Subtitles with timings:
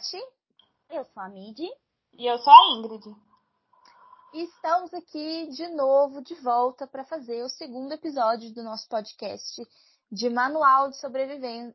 [0.00, 0.14] Nath.
[0.88, 1.68] Eu sou a Midi.
[2.14, 3.14] E eu sou a Ingrid.
[4.32, 9.62] E estamos aqui de novo, de volta, para fazer o segundo episódio do nosso podcast
[10.10, 11.74] de Manual de Sobrevivência.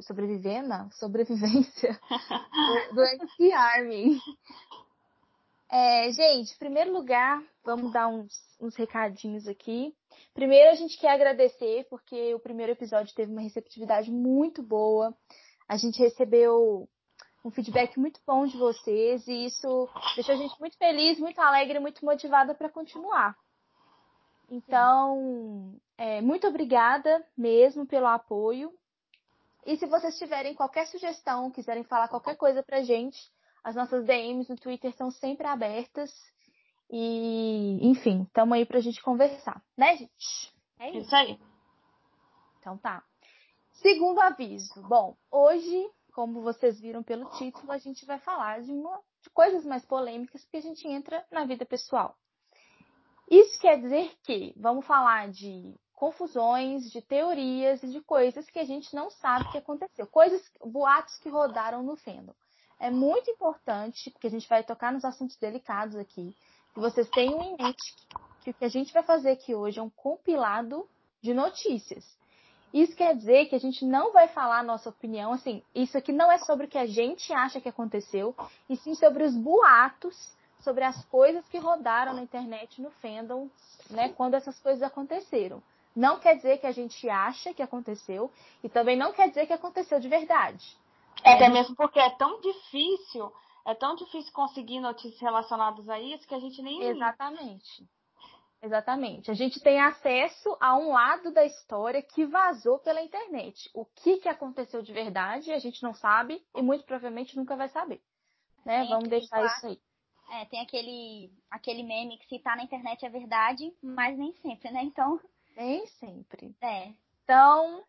[0.00, 0.88] Sobrevivenda?
[0.94, 2.00] Sobrevivência
[2.90, 2.96] do,
[3.38, 4.20] do Army.
[5.70, 9.94] É, gente, em primeiro lugar, vamos dar uns, uns recadinhos aqui.
[10.34, 15.16] Primeiro, a gente quer agradecer, porque o primeiro episódio teve uma receptividade muito boa.
[15.68, 16.88] A gente recebeu
[17.44, 21.78] um feedback muito bom de vocês e isso deixou a gente muito feliz, muito alegre,
[21.78, 23.36] muito motivada para continuar.
[24.50, 28.72] Então, é, muito obrigada mesmo pelo apoio.
[29.64, 33.18] E se vocês tiverem qualquer sugestão, quiserem falar qualquer coisa pra gente,
[33.62, 36.10] as nossas DMs no Twitter estão sempre abertas.
[36.90, 40.52] E, enfim, estamos aí pra gente conversar, né, gente?
[40.78, 40.98] É isso.
[40.98, 41.38] isso aí.
[42.58, 43.02] Então tá.
[43.74, 44.82] Segundo aviso.
[44.88, 49.64] Bom, hoje, como vocês viram pelo título, a gente vai falar de, uma, de coisas
[49.64, 52.14] mais polêmicas porque a gente entra na vida pessoal.
[53.30, 58.66] Isso quer dizer que vamos falar de confusões, de teorias e de coisas que a
[58.66, 60.06] gente não sabe que aconteceu.
[60.08, 62.34] Coisas, boatos que rodaram no fandom.
[62.78, 66.36] É muito importante, porque a gente vai tocar nos assuntos delicados aqui,
[66.74, 67.96] que vocês tenham em mente
[68.42, 70.86] que o que a gente vai fazer aqui hoje é um compilado
[71.22, 72.04] de notícias.
[72.72, 76.12] Isso quer dizer que a gente não vai falar a nossa opinião, assim, isso aqui
[76.12, 78.34] não é sobre o que a gente acha que aconteceu,
[78.68, 83.48] e sim sobre os boatos, sobre as coisas que rodaram na internet no fandom,
[83.90, 85.62] né, quando essas coisas aconteceram.
[85.96, 88.30] Não quer dizer que a gente acha que aconteceu,
[88.62, 90.78] e também não quer dizer que aconteceu de verdade.
[91.24, 93.32] É, até mesmo porque é tão difícil
[93.66, 96.82] é tão difícil conseguir notícias relacionadas a isso que a gente nem.
[96.82, 97.86] Exatamente.
[98.62, 99.30] Exatamente.
[99.30, 103.70] A gente tem acesso a um lado da história que vazou pela internet.
[103.72, 107.68] O que, que aconteceu de verdade a gente não sabe e muito provavelmente nunca vai
[107.68, 108.02] saber.
[108.64, 108.84] Né?
[108.84, 109.80] Vamos deixar isso aí.
[110.32, 114.70] É, tem aquele, aquele meme que se tá na internet é verdade, mas nem sempre,
[114.70, 114.82] né?
[114.84, 115.18] Então.
[115.56, 116.54] Nem sempre.
[116.60, 116.92] É.
[117.24, 117.82] Então,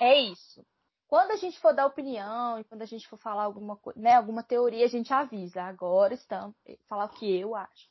[0.00, 0.66] é isso.
[1.06, 4.42] Quando a gente for dar opinião e quando a gente for falar alguma né, alguma
[4.42, 5.62] teoria, a gente avisa.
[5.62, 6.54] Agora estamos
[6.86, 7.88] falar o que eu acho.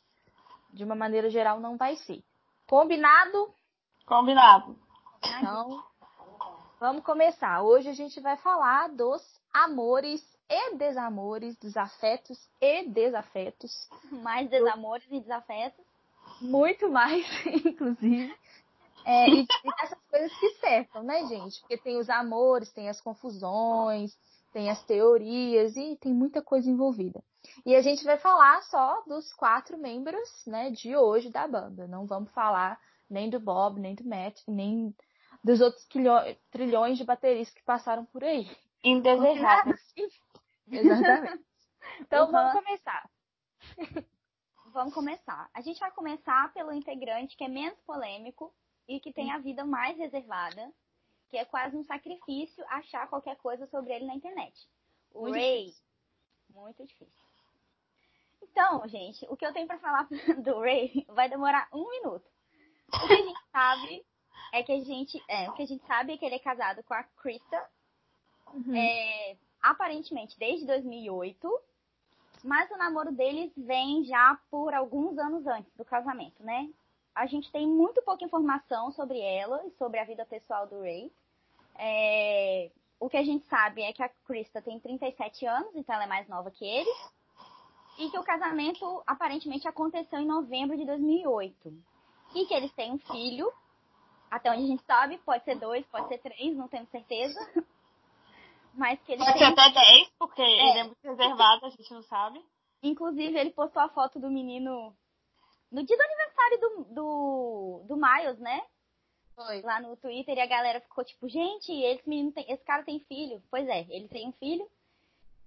[0.77, 2.23] De uma maneira geral, não vai ser.
[2.67, 3.51] Combinado?
[4.05, 4.77] Combinado.
[5.25, 5.83] Então,
[6.79, 7.63] vamos começar.
[7.63, 13.89] Hoje a gente vai falar dos amores e desamores, dos afetos e desafetos.
[14.11, 15.83] Mais desamores e desafetos.
[16.39, 17.25] Muito mais,
[17.65, 18.37] inclusive.
[19.03, 21.59] É, e, e dessas coisas que cercam, né, gente?
[21.61, 24.15] Porque tem os amores, tem as confusões,
[24.57, 27.23] tem as teorias e tem muita coisa envolvida.
[27.63, 31.87] E a gente vai falar só dos quatro membros, né, de hoje da banda.
[31.87, 34.95] Não vamos falar nem do Bob, nem do Matt, nem
[35.43, 35.87] dos outros
[36.49, 38.49] trilhões de bateristas que passaram por aí.
[38.83, 39.79] Indesejáveis.
[40.71, 41.45] Exatamente.
[42.01, 42.31] Então uhum.
[42.31, 43.09] vamos começar.
[44.73, 45.49] Vamos começar.
[45.55, 48.53] A gente vai começar pelo integrante que é menos polêmico,
[48.87, 50.71] e que tem a vida mais reservada,
[51.29, 54.67] que é quase um sacrifício achar qualquer coisa sobre ele na internet.
[55.13, 55.83] O muito Ray, difícil.
[56.49, 57.27] muito difícil.
[58.41, 60.07] Então, gente, o que eu tenho para falar
[60.43, 62.25] do Ray vai demorar um minuto.
[62.93, 64.05] O que a gente sabe
[64.53, 66.83] é que a gente, é, o que a gente sabe é que ele é casado
[66.83, 67.69] com a Krista,
[68.53, 68.75] uhum.
[68.75, 71.61] é, aparentemente desde 2008,
[72.43, 76.69] mas o namoro deles vem já por alguns anos antes do casamento, né?
[77.17, 81.11] A gente tem muito pouca informação sobre ela e sobre a vida pessoal do Ray.
[81.75, 82.69] É,
[82.99, 86.07] o que a gente sabe é que a Krista tem 37 anos, então ela é
[86.07, 86.89] mais nova que ele.
[87.97, 91.73] E que o casamento aparentemente aconteceu em novembro de 2008.
[92.35, 93.51] E que eles têm um filho,
[94.29, 97.39] até onde a gente sabe, pode ser dois, pode ser três, não temos certeza.
[98.75, 100.69] Mas que eles pode ser até dez, porque é.
[100.69, 102.39] ele é muito reservado, a gente não sabe.
[102.83, 104.95] Inclusive, ele postou a foto do menino
[105.71, 108.61] no dia do aniversário do, do, do Miles, né?
[109.35, 109.61] Foi.
[109.61, 112.99] Lá no Twitter e a galera ficou tipo, gente, esse menino tem, esse cara tem
[113.01, 113.41] filho.
[113.51, 114.67] Pois é, ele tem um filho.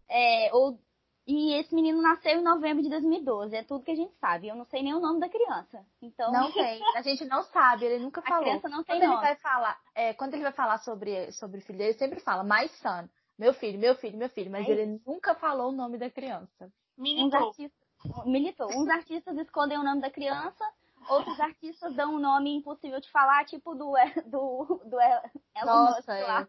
[0.08, 0.78] É, ou,
[1.26, 3.54] e esse menino nasceu em novembro de 2012.
[3.54, 4.48] É tudo que a gente sabe.
[4.48, 5.84] Eu não sei nem o nome da criança.
[6.00, 6.30] Então.
[6.32, 6.80] Não tem.
[6.94, 8.42] A gente não sabe, ele nunca falou.
[8.42, 9.14] A criança não tem quando nome.
[9.14, 12.44] Ele vai falar, é, quando ele vai falar sobre, sobre o filho, ele sempre fala,
[12.44, 13.08] my son.
[13.38, 14.50] Meu filho, meu filho, meu filho.
[14.50, 16.70] Mas é ele nunca falou o nome da criança.
[16.98, 17.79] Uns artistas,
[18.24, 18.68] militou.
[18.68, 20.64] Uns artistas escondem o nome da criança,
[21.08, 23.92] outros artistas dão um nome impossível de falar, tipo do
[24.26, 26.48] do do Elon Musk lá.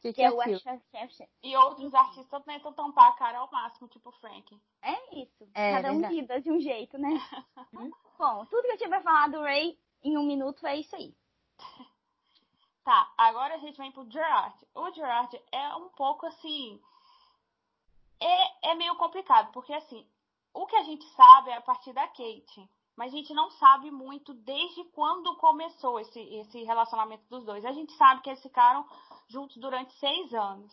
[0.00, 0.38] Que, que, que é, é o
[1.42, 4.60] E outros artistas tentam tampar a cara ao máximo, tipo Frank.
[4.80, 5.48] É isso.
[5.52, 7.08] É, Cada um lida de um jeito, né?
[7.74, 7.90] Hum?
[8.16, 11.14] Bom, tudo que eu tinha pra falar do Ray em um minuto é isso aí.
[12.84, 14.56] Tá, agora a gente vem pro Gerard.
[14.74, 16.80] O Gerard é um pouco assim
[18.20, 20.06] é, é meio complicado, porque assim,
[20.52, 22.68] o que a gente sabe é a partir da Kate.
[22.96, 27.64] Mas a gente não sabe muito desde quando começou esse, esse relacionamento dos dois.
[27.64, 28.84] A gente sabe que eles ficaram
[29.28, 30.72] juntos durante seis anos.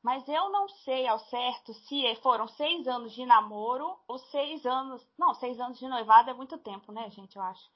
[0.00, 5.04] Mas eu não sei ao certo se foram seis anos de namoro ou seis anos.
[5.18, 7.34] Não, seis anos de noivado é muito tempo, né, gente?
[7.34, 7.68] Eu acho.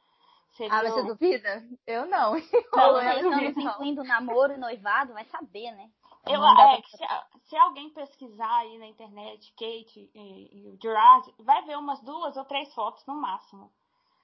[0.52, 0.78] Seria...
[0.78, 1.66] Ah, você duvida?
[1.86, 2.34] Eu não.
[2.72, 5.90] Não, anos incluindo namoro e noivado, vai saber, né?
[6.28, 11.62] Eu, é, se, se, alguém pesquisar aí na internet, Kate e, e, o Gerard, vai
[11.64, 13.72] ver umas duas ou três fotos no máximo.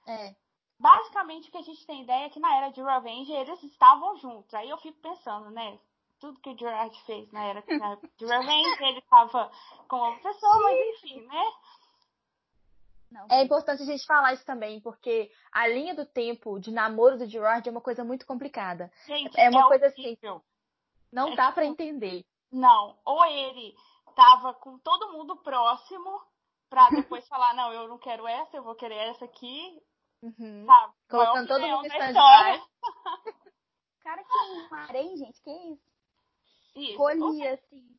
[0.07, 0.35] É.
[0.79, 4.17] Basicamente, o que a gente tem ideia é que na era de Revenge eles estavam
[4.17, 4.53] juntos.
[4.53, 5.79] Aí eu fico pensando, né?
[6.19, 9.51] Tudo que o Gerard fez na era de Revenge, ele estava
[9.87, 11.51] com uma pessoa, mas enfim, né?
[13.11, 13.27] Não.
[13.31, 17.25] É importante a gente falar isso também, porque a linha do tempo de namoro do
[17.25, 18.91] Gerard é uma coisa muito complicada.
[19.05, 20.35] Gente, é uma é coisa assim, horrível.
[20.35, 20.54] assim.
[21.15, 22.25] Não é dá para entender.
[22.51, 23.73] Não, ou ele
[24.15, 26.21] tava com todo mundo próximo
[26.69, 29.81] pra depois falar, não, eu não quero essa, eu vou querer essa aqui.
[30.21, 30.65] Uhum.
[30.65, 30.93] Sabe?
[31.09, 32.13] Colocando todo mundo em stand
[34.03, 35.95] Cara, que marém, gente, que isso?
[36.75, 36.97] Isso.
[36.97, 37.97] Colhia, assim.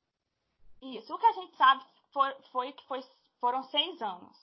[0.83, 1.15] Isso.
[1.15, 3.01] O que a gente sabe foi, foi que foi,
[3.41, 4.37] foram seis anos.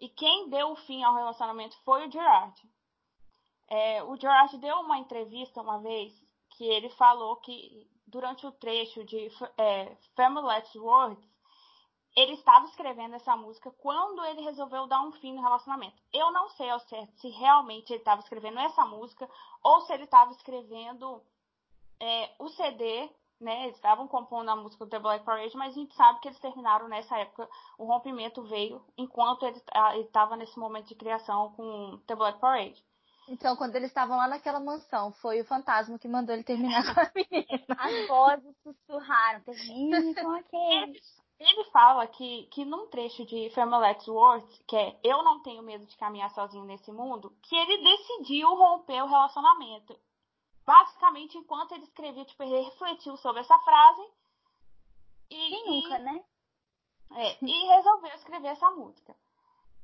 [0.00, 2.58] E quem deu o fim ao relacionamento foi o Gerard.
[3.68, 6.12] É, o Gerard deu uma entrevista uma vez
[6.56, 10.46] que ele falou que durante o trecho de é, Family
[10.76, 11.30] Words,
[12.16, 16.02] ele estava escrevendo essa música quando ele resolveu dar um fim no relacionamento.
[16.12, 19.28] Eu não sei ao certo se realmente ele estava escrevendo essa música
[19.62, 21.22] ou se ele estava escrevendo
[22.00, 23.08] é, o CD,
[23.40, 23.64] né?
[23.64, 26.40] Eles estavam compondo a música do The Black Parade, mas a gente sabe que eles
[26.40, 27.48] terminaram nessa época.
[27.78, 29.60] O rompimento veio enquanto ele
[30.00, 32.84] estava nesse momento de criação com The Black Parade.
[33.28, 37.00] Então, quando eles estavam lá naquela mansão, foi o fantasma que mandou ele terminar com
[37.00, 37.76] a menina.
[37.78, 41.00] As vozes sussurraram, termine com aquele.
[41.38, 45.86] Ele fala que, que num trecho de Family Words, que é Eu não tenho medo
[45.86, 49.98] de caminhar sozinho nesse mundo, que ele decidiu romper o relacionamento.
[50.66, 54.02] Basicamente, enquanto ele escrevia, tipo, ele refletiu sobre essa frase.
[55.30, 56.24] E, Quem nunca, e, né?
[57.12, 59.16] É, e resolveu escrever essa música.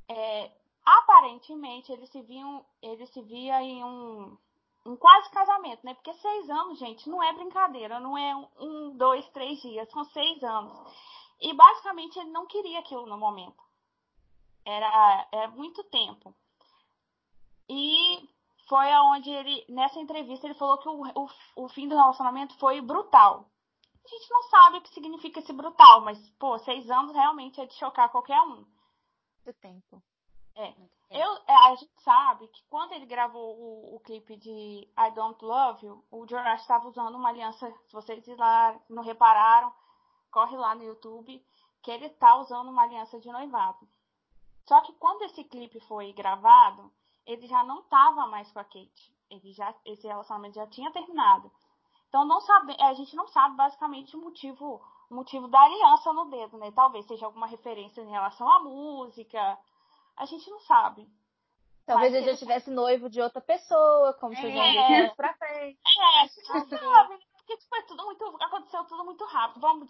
[0.08, 0.52] É,
[0.86, 4.38] aparentemente ele se via, ele se via em um,
[4.86, 5.94] um quase casamento, né?
[5.94, 10.42] Porque seis anos, gente, não é brincadeira, não é um, dois, três dias, são seis
[10.44, 10.78] anos.
[11.40, 13.60] E basicamente ele não queria aquilo no momento.
[14.64, 16.32] Era, era muito tempo.
[17.68, 18.28] E
[18.68, 21.28] foi aonde ele, nessa entrevista, ele falou que o, o,
[21.64, 23.50] o fim do relacionamento foi brutal.
[24.04, 27.66] A gente não sabe o que significa esse brutal, mas, pô, seis anos realmente é
[27.66, 28.64] de chocar qualquer um.
[29.44, 30.00] Do tempo.
[30.56, 30.74] É.
[31.10, 35.44] Eu, é, a gente sabe que quando ele gravou o, o clipe de I Don't
[35.44, 39.72] Love You, o Jonas estava usando uma aliança, se vocês lá não repararam,
[40.30, 41.44] corre lá no YouTube,
[41.82, 43.86] que ele tá usando uma aliança de noivado.
[44.66, 46.92] Só que quando esse clipe foi gravado,
[47.24, 49.14] ele já não tava mais com a Kate.
[49.30, 51.52] Ele já, esse relacionamento já tinha terminado.
[52.08, 56.24] Então não sabe, a gente não sabe basicamente o motivo, o motivo da aliança no
[56.26, 56.72] dedo, né?
[56.72, 59.58] Talvez seja alguma referência em relação à música,
[60.16, 61.08] a gente não sabe.
[61.84, 65.78] Talvez ele já estivesse noivo de outra pessoa, como é, se já é, pra frente.
[65.86, 67.18] É, a gente não sabe.
[67.36, 68.24] Porque, tipo, é tudo muito.
[68.42, 69.60] Aconteceu tudo muito rápido.
[69.60, 69.88] Vamos,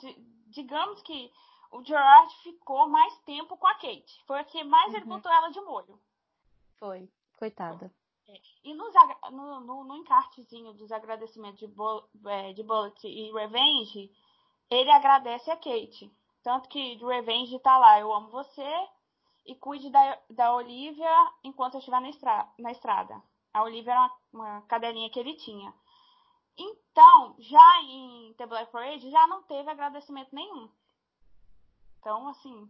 [0.49, 1.33] digamos que
[1.73, 4.25] o Gerard ficou mais tempo com a Kate.
[4.27, 4.97] Foi a que mais uhum.
[4.97, 5.99] ele botou ela de molho.
[6.79, 7.09] Foi.
[7.39, 7.93] Coitada.
[8.29, 8.35] É.
[8.65, 8.93] E nos,
[9.31, 11.67] no, no, no, encartezinho dos agradecimentos de,
[12.29, 14.11] é, de Bullet e Revenge,
[14.71, 16.11] ele agradece a Kate.
[16.43, 18.89] Tanto que de Revenge tá lá, eu amo você,
[19.47, 23.23] e cuide da, da Olivia enquanto eu estiver na, estra, na estrada.
[23.55, 25.73] A Olivia era uma, uma cadelinha que ele tinha.
[26.59, 30.71] Então, já em The Black Parade, já não teve agradecimento nenhum.
[32.01, 32.69] Então, assim.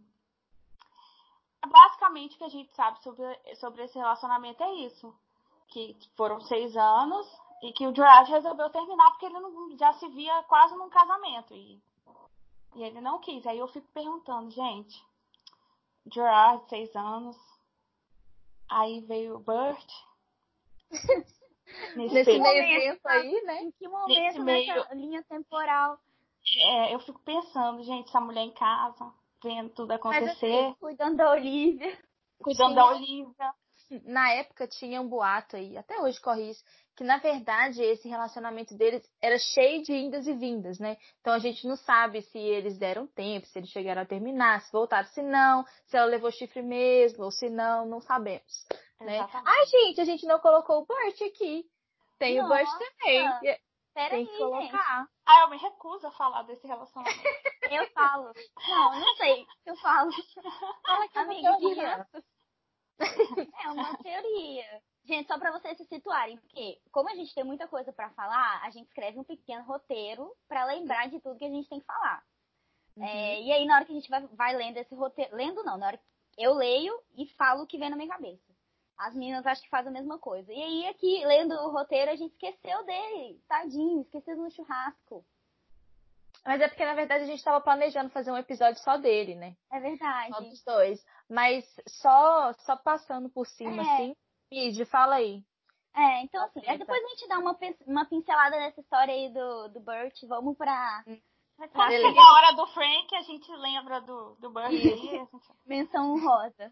[1.65, 5.13] Basicamente, o que a gente sabe sobre, sobre esse relacionamento é isso.
[5.69, 7.27] Que foram seis anos
[7.61, 11.53] e que o Gerard resolveu terminar porque ele não, já se via quase num casamento.
[11.53, 11.81] E,
[12.75, 13.45] e ele não quis.
[13.47, 15.03] Aí eu fico perguntando, gente,
[16.13, 17.37] Gerard, seis anos.
[18.69, 19.87] Aí veio o Bert.
[21.95, 23.61] Nesse, Nesse meio tempo aí, né?
[23.63, 24.85] Em que momento Nesse meio...
[24.93, 25.99] linha temporal?
[26.55, 30.25] É, eu fico pensando, gente, essa mulher em casa, vendo tudo acontecer.
[30.25, 31.97] Mas, assim, cuidando da Olivia.
[32.41, 33.53] Cuidando da Olivia.
[34.05, 36.63] Na época tinha um boato aí, até hoje corre isso,
[36.97, 40.97] que na verdade esse relacionamento deles era cheio de indas e vindas, né?
[41.21, 44.71] Então a gente não sabe se eles deram tempo, se eles chegaram a terminar, se
[44.71, 48.65] voltaram, se não, se ela levou chifre mesmo, ou se não, não sabemos.
[48.99, 49.19] Né?
[49.31, 51.63] Ai, gente, a gente não colocou o Bert aqui.
[52.17, 52.47] Tem Nossa.
[52.47, 53.59] o Bert também.
[53.93, 54.61] Pera Tem aí, que colocar.
[54.61, 55.11] Gente.
[55.25, 57.19] Ah, eu me recuso a falar desse relacionamento.
[57.69, 58.31] Eu falo.
[58.67, 59.45] Não, não sei.
[59.65, 60.11] Eu falo.
[60.85, 62.07] Fala que é uma Amiga, teoria.
[62.99, 64.81] É uma teoria.
[65.07, 68.61] Gente, só pra vocês se situarem, porque como a gente tem muita coisa pra falar,
[68.63, 71.85] a gente escreve um pequeno roteiro pra lembrar de tudo que a gente tem que
[71.85, 72.21] falar.
[72.97, 73.05] Uhum.
[73.05, 75.33] É, e aí, na hora que a gente vai, vai lendo esse roteiro.
[75.33, 76.03] Lendo não, na hora que
[76.37, 78.43] eu leio e falo o que vem na minha cabeça.
[78.97, 80.51] As meninas acho que fazem a mesma coisa.
[80.51, 83.41] E aí, aqui, lendo o roteiro, a gente esqueceu dele.
[83.47, 85.23] Tadinho, esqueceu no churrasco.
[86.43, 89.55] Mas é porque, na verdade, a gente tava planejando fazer um episódio só dele, né?
[89.71, 90.33] É verdade.
[90.33, 91.05] Só dos dois.
[91.29, 93.93] Mas só, só passando por cima, É.
[93.93, 94.15] assim.
[94.51, 95.43] Id, fala aí.
[95.95, 99.67] É, então assim, aí depois a gente dá uma, uma pincelada nessa história aí do,
[99.69, 100.13] do Bert.
[100.27, 101.03] Vamos pra,
[101.57, 104.91] pra Quando chegar a hora do Frank, a gente lembra do, do Burt aí.
[104.91, 105.29] a gente-
[105.65, 106.71] menção honrosa.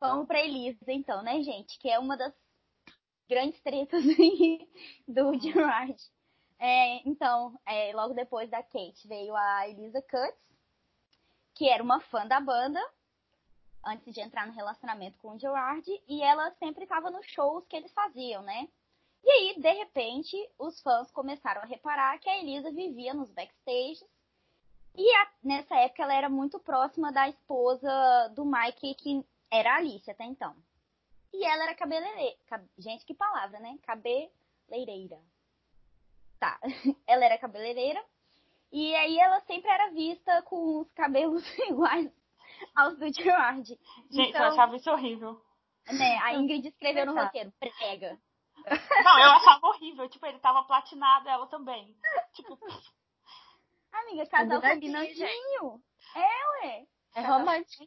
[0.00, 1.78] Vamos pra Elisa, então, né, gente?
[1.78, 2.32] Que é uma das
[3.28, 4.68] grandes tretas aí
[5.06, 5.96] do Gerard.
[6.58, 10.44] É, então, é, logo depois da Kate veio a Elisa Cutts,
[11.54, 12.80] que era uma fã da banda,
[13.86, 17.76] antes de entrar no relacionamento com o Gerard, e ela sempre estava nos shows que
[17.76, 18.68] eles faziam, né?
[19.22, 24.04] E aí, de repente, os fãs começaram a reparar que a Elisa vivia nos backstages
[24.94, 27.88] e a- nessa época ela era muito próxima da esposa
[28.34, 30.54] do Mike, que era a Alice até então.
[31.32, 32.36] E ela era cabeleireira.
[32.46, 33.76] cab- Gente, que palavra, né?
[33.82, 35.18] Cabeleireira.
[36.38, 36.60] Tá.
[37.06, 38.04] Ela era cabeleireira.
[38.70, 42.10] E aí ela sempre era vista com os cabelos iguais
[42.74, 43.66] aos do Gerard.
[44.10, 45.40] Gente, Então- eu achava isso horrível.
[45.92, 46.18] Né?
[46.22, 48.18] A Ingrid escreveu no roteiro, prega.
[49.04, 50.08] Não, eu achava horrível.
[50.08, 51.94] Tipo, ele tava platinado, ela também.
[52.32, 52.58] Tipo,
[53.92, 55.82] Amiga, casal Combinadinho, combinandinho.
[56.16, 56.86] É, ué.
[57.14, 57.86] É Casal romântico.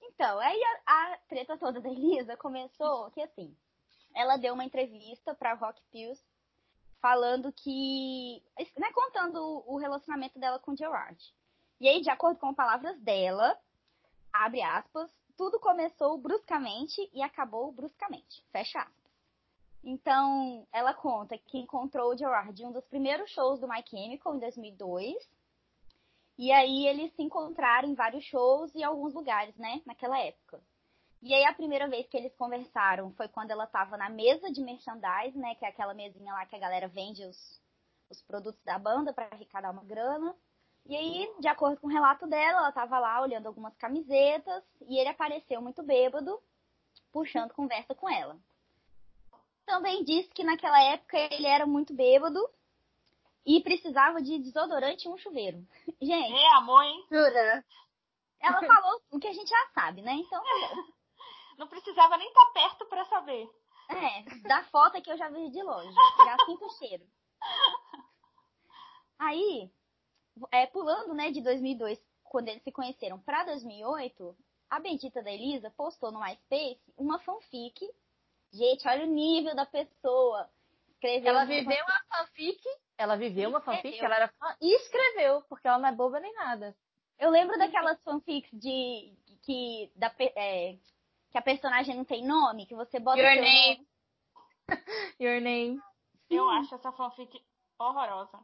[0.00, 3.54] Então, aí a, a treta toda da Elisa começou que assim,
[4.14, 6.22] ela deu uma entrevista pra Rock Pills
[7.00, 8.42] falando que.
[8.78, 11.18] Né, contando o- o relacionamento dela com o Gerard.
[11.80, 13.56] E aí, de acordo com palavras dela,
[14.32, 18.44] abre aspas, tudo começou bruscamente e acabou bruscamente.
[18.50, 18.98] Fecha aspas.
[19.84, 24.34] Então, ela conta que encontrou o Gerard em um dos primeiros shows do My Chemical
[24.34, 25.16] em 2002.
[26.36, 30.60] E aí eles se encontraram em vários shows e alguns lugares, né, naquela época.
[31.20, 34.60] E aí a primeira vez que eles conversaram foi quando ela tava na mesa de
[34.60, 37.60] merchandise, né, que é aquela mesinha lá que a galera vende os,
[38.08, 40.34] os produtos da banda para arrecadar uma grana.
[40.88, 44.98] E aí, de acordo com o relato dela, ela tava lá olhando algumas camisetas e
[44.98, 46.40] ele apareceu muito bêbado,
[47.12, 48.38] puxando conversa com ela.
[49.66, 52.40] Também disse que naquela época ele era muito bêbado
[53.44, 55.62] e precisava de desodorante e um chuveiro.
[56.00, 57.06] Gente, é amor, hein?
[57.10, 57.64] Jura?
[58.40, 60.14] ela falou o que a gente já sabe, né?
[60.14, 60.42] Então,
[61.58, 63.50] Não precisava nem estar perto pra saber.
[63.90, 65.92] é, da foto é que eu já vejo de longe.
[66.24, 67.04] Já sinto o cheiro.
[69.18, 69.70] Aí,
[70.52, 74.36] é, pulando, né, de 2002, quando eles se conheceram, pra 2008,
[74.70, 77.88] a bendita da Elisa postou no MySpace uma fanfic.
[78.52, 80.48] Gente, olha o nível da pessoa.
[80.90, 82.60] Escreveu Ela uma viveu uma fanfic.
[82.98, 84.06] Ela viveu uma fanfic, Escreveu.
[84.06, 86.76] ela era fã e escreveu, porque ela não é boba nem nada.
[87.18, 90.76] Eu lembro daquelas fanfics de que, da, é,
[91.30, 93.76] que a personagem não tem nome, que você bota Your seu name.
[93.76, 93.88] nome.
[95.20, 95.80] Your name.
[96.28, 97.42] Eu acho essa fanfic
[97.78, 98.38] horrorosa.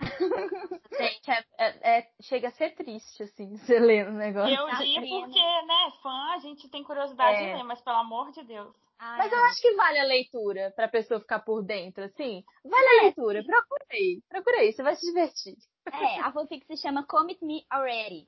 [0.98, 4.54] Gente, é, é- é- chega a ser triste, assim, você lendo o negócio.
[4.54, 7.46] Eu Tá li porque, né, fã, a gente tem curiosidade É.
[7.50, 8.74] de ler, mas pelo amor de Deus.
[8.98, 12.44] Ai, Mas eu acho que vale a leitura pra pessoa ficar por dentro, assim.
[12.64, 14.22] Vale a leitura, procurei.
[14.28, 15.56] Procurei, você vai se divertir.
[15.92, 18.26] É, a fanfic se chama Commit Me Already.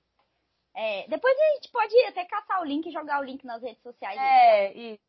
[0.75, 3.81] É, depois a gente pode até caçar o link e jogar o link nas redes
[3.83, 4.19] sociais.
[4.19, 5.01] É, e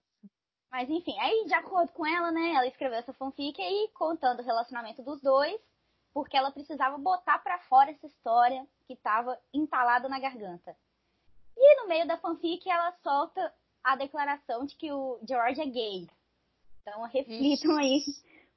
[0.71, 4.45] Mas enfim, aí de acordo com ela, né, ela escreveu essa fanfic aí contando o
[4.45, 5.59] relacionamento dos dois,
[6.17, 10.75] porque ela precisava botar pra fora essa história que tava entalada na garganta.
[11.55, 16.07] E no meio da fanfic ela solta a declaração de que o George é gay.
[16.81, 17.99] Então reflitam aí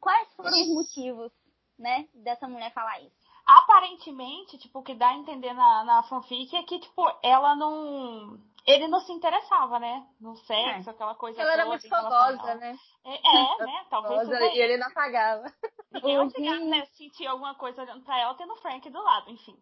[0.01, 1.31] quais foram os motivos,
[1.79, 3.15] né, dessa mulher falar isso.
[3.47, 8.39] Aparentemente, tipo, o que dá a entender na, na fanfic é que, tipo, ela não.
[8.67, 10.07] Ele não se interessava, né?
[10.19, 11.43] No sexo, aquela coisa.
[11.43, 12.61] ela era toda muito em relação a fogosa, ela.
[12.61, 12.77] né?
[13.05, 13.87] É, é, né?
[13.91, 15.45] Talvez Fogosa, e ele não apagava.
[15.93, 19.03] Ninguém é Hoje- obrigado, né, sentir alguma coisa olhando pra ela, tendo o Frank do
[19.03, 19.57] lado, enfim.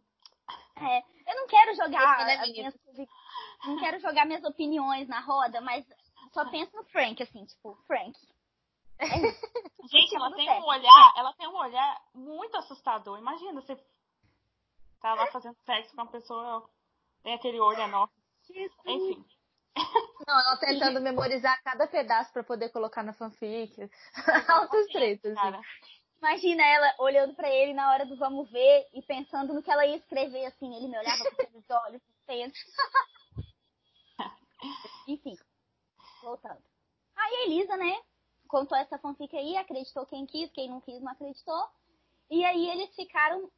[0.76, 0.98] É,
[1.30, 2.70] eu não quero jogar é as minha.
[2.70, 3.08] minhas,
[3.64, 5.84] não quero jogar minhas opiniões na roda, mas
[6.32, 8.18] só penso no Frank, assim, tipo, Frank.
[9.90, 10.62] Gente, ela tem certo.
[10.62, 13.18] um olhar, ela tem um olhar muito assustador.
[13.18, 13.76] Imagina você
[15.00, 16.68] tá lá fazendo sexo com uma pessoa,
[17.22, 18.12] tem aquele olho enorme.
[18.86, 19.24] Enfim.
[20.26, 23.88] Não, ela tentando memorizar cada pedaço pra poder colocar na fanfic.
[24.48, 25.62] Altas tretas, assim.
[26.18, 29.86] Imagina ela olhando pra ele na hora do vamos ver e pensando no que ela
[29.86, 30.74] ia escrever, assim.
[30.74, 32.58] Ele me olhava com aqueles olhos suspensos.
[35.06, 35.36] Enfim,
[36.22, 36.62] voltando.
[37.16, 38.02] Aí a Elisa, né,
[38.48, 41.68] contou essa fanfic aí, acreditou quem quis, quem não quis não acreditou.
[42.30, 43.50] E aí eles ficaram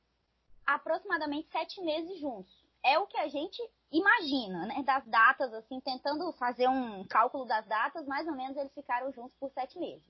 [0.67, 2.53] aproximadamente sete meses juntos.
[2.83, 3.59] É o que a gente
[3.91, 4.83] imagina, né?
[4.83, 9.35] Das datas, assim, tentando fazer um cálculo das datas, mais ou menos eles ficaram juntos
[9.39, 10.05] por sete meses.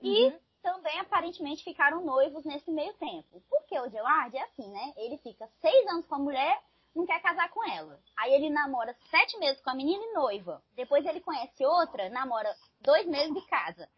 [0.00, 0.38] E uhum.
[0.62, 3.42] Também aparentemente ficaram noivos nesse meio tempo.
[3.48, 4.92] Porque o Gerard é assim, né?
[4.96, 6.60] Ele fica seis anos com a mulher,
[6.94, 8.00] não quer casar com ela.
[8.16, 10.62] Aí ele namora sete meses com a menina e noiva.
[10.74, 13.88] Depois ele conhece outra, namora dois meses de casa.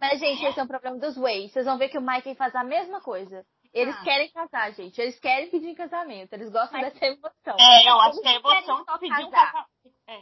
[0.00, 1.52] Mas, gente, esse é um problema dos Ways.
[1.52, 3.44] Vocês vão ver que o Michael faz a mesma coisa.
[3.72, 4.02] Eles ah.
[4.02, 4.98] querem casar, gente.
[5.00, 6.32] Eles querem pedir casamento.
[6.32, 6.92] Eles gostam Mas...
[6.92, 7.56] dessa emoção.
[7.58, 9.68] É, eu acho que a emoção de pedir um casamento.
[10.06, 10.14] É,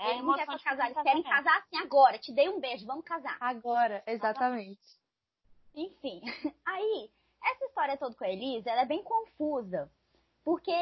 [0.00, 2.18] é eles não querem casar, eles querem casar assim agora.
[2.18, 3.36] Te dei um beijo, vamos casar.
[3.40, 4.80] Agora, exatamente.
[5.74, 6.20] Enfim,
[6.66, 7.10] aí,
[7.44, 9.90] essa história toda com a Elisa, ela é bem confusa.
[10.44, 10.72] Porque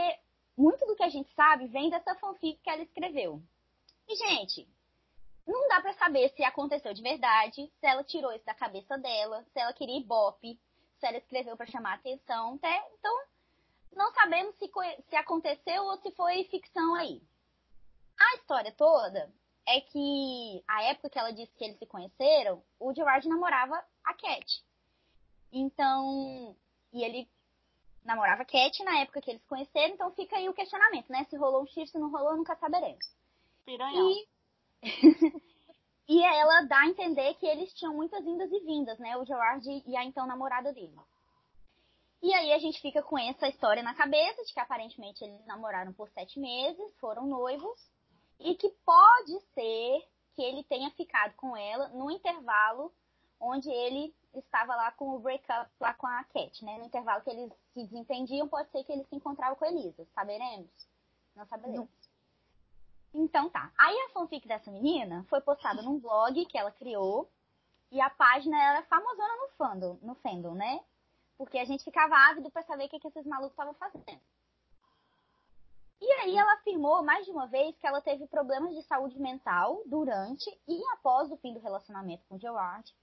[0.56, 3.42] muito do que a gente sabe vem dessa fanfic que ela escreveu.
[4.08, 4.68] E, gente,
[5.46, 9.44] não dá para saber se aconteceu de verdade, se ela tirou isso da cabeça dela,
[9.52, 10.58] se ela queria ibope,
[10.98, 13.22] se ela escreveu para chamar atenção, até, então
[13.94, 14.70] não sabemos se,
[15.08, 17.22] se aconteceu ou se foi ficção aí.
[18.18, 19.32] A história toda
[19.66, 24.14] é que a época que ela disse que eles se conheceram, o Gerard namorava a
[24.14, 24.64] Cat.
[25.52, 26.54] Então,
[26.92, 27.28] e ele
[28.04, 31.24] namorava Cat na época que eles conheceram, então fica aí o questionamento, né?
[31.24, 33.04] Se rolou um X, se não rolou, nunca saberemos.
[33.64, 34.10] Piranhão.
[34.10, 34.28] E...
[36.08, 39.14] E ela dá a entender que eles tinham muitas indas e vindas, né?
[39.18, 40.96] O Gerard e a então namorada dele.
[42.22, 45.92] E aí a gente fica com essa história na cabeça de que aparentemente eles namoraram
[45.92, 47.78] por sete meses, foram noivos,
[48.40, 50.00] e que pode ser
[50.34, 52.90] que ele tenha ficado com ela no intervalo
[53.40, 56.78] onde ele estava lá com o breakup lá com a Cat, né?
[56.78, 60.06] No intervalo que eles se desentendiam, pode ser que eles se encontravam com a Elisa.
[60.14, 60.70] Saberemos?
[61.34, 61.88] Não saberemos.
[63.14, 63.72] Então tá.
[63.78, 67.30] Aí a fanfic dessa menina foi postada num blog que ela criou.
[67.90, 70.80] E a página era famosona no fandom, no fandom, né?
[71.38, 74.20] Porque a gente ficava ávido para saber o que, que esses malucos estavam fazendo.
[76.00, 79.82] E aí ela afirmou mais de uma vez que ela teve problemas de saúde mental
[79.86, 82.94] durante e após o fim do relacionamento com Gerard.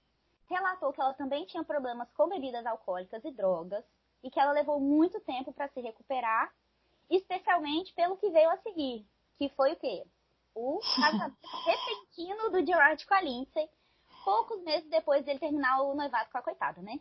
[0.48, 3.84] Relatou que ela também tinha problemas com bebidas alcoólicas e drogas
[4.22, 6.52] e que ela levou muito tempo para se recuperar,
[7.10, 9.06] especialmente pelo que veio a seguir,
[9.38, 10.04] que foi o quê?
[10.54, 13.68] O casamento repentino do Gerard com a Lindsay,
[14.24, 16.98] poucos meses depois dele terminar o noivado com a coitada, né?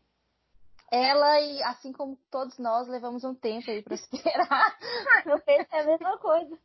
[0.91, 4.77] Ela e assim como todos nós levamos um tempo aí pra esperar.
[5.25, 6.59] Eu pensei a mesma coisa.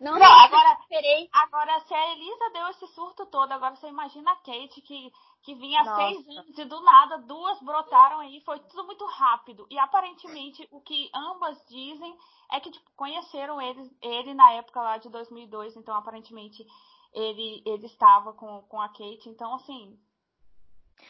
[0.00, 1.28] Não, não, agora, esperei.
[1.30, 5.54] Agora, se a Elisa deu esse surto todo, agora você imagina a Kate que, que
[5.54, 9.66] vinha há seis anos e do nada duas brotaram aí, foi tudo muito rápido.
[9.70, 12.16] E aparentemente o que ambas dizem
[12.50, 16.64] é que tipo, conheceram ele, ele na época lá de 2002, então aparentemente
[17.12, 19.98] ele, ele estava com, com a Kate, então assim,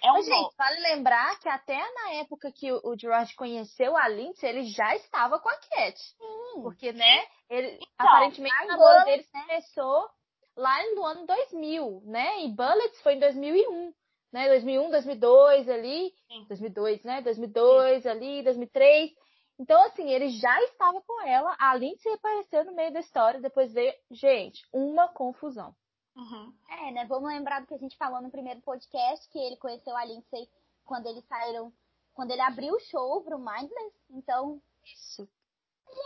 [0.02, 4.08] é um Mas, gente, vale lembrar que até na época que o, Gerard conheceu a
[4.08, 5.98] Lindsay, ele já estava com a Cat.
[5.98, 6.62] Sim.
[6.62, 9.40] Porque, né, ele, então, aparentemente o namoro deles né?
[9.40, 10.08] começou
[10.56, 12.44] lá no ano 2000, né?
[12.44, 13.92] E Bullets foi em 2001,
[14.32, 14.48] né?
[14.48, 16.44] 2001, 2002 ali, Sim.
[16.48, 17.22] 2002, né?
[17.22, 18.08] 2002 Sim.
[18.08, 19.10] ali, 2003.
[19.58, 23.70] Então, assim, ele já estava com ela, a Lindsay apareceu no meio da história, depois
[23.72, 25.74] veio, gente, uma confusão.
[26.20, 26.52] Uhum.
[26.68, 27.06] É, né?
[27.06, 30.46] Vamos lembrar do que a gente falou no primeiro podcast, que ele conheceu a Lindsay
[30.84, 31.72] quando eles saíram,
[32.12, 33.94] quando ele abriu o show pro Mindless.
[34.10, 35.26] Então, isso.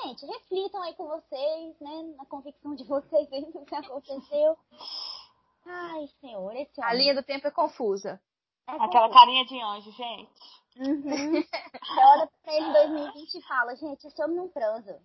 [0.03, 2.15] Gente, reflitam aí com vocês, né?
[2.17, 4.57] Na convicção de vocês vendo o que aconteceu.
[5.67, 6.91] Ai, senhor, esse homem.
[6.91, 8.21] A linha do tempo é confusa.
[8.67, 10.31] É Aquela carinha de anjo, gente.
[10.77, 11.43] Uhum.
[11.43, 15.01] Você olha pra ele em 2020 e fala, gente, esse homem não transa.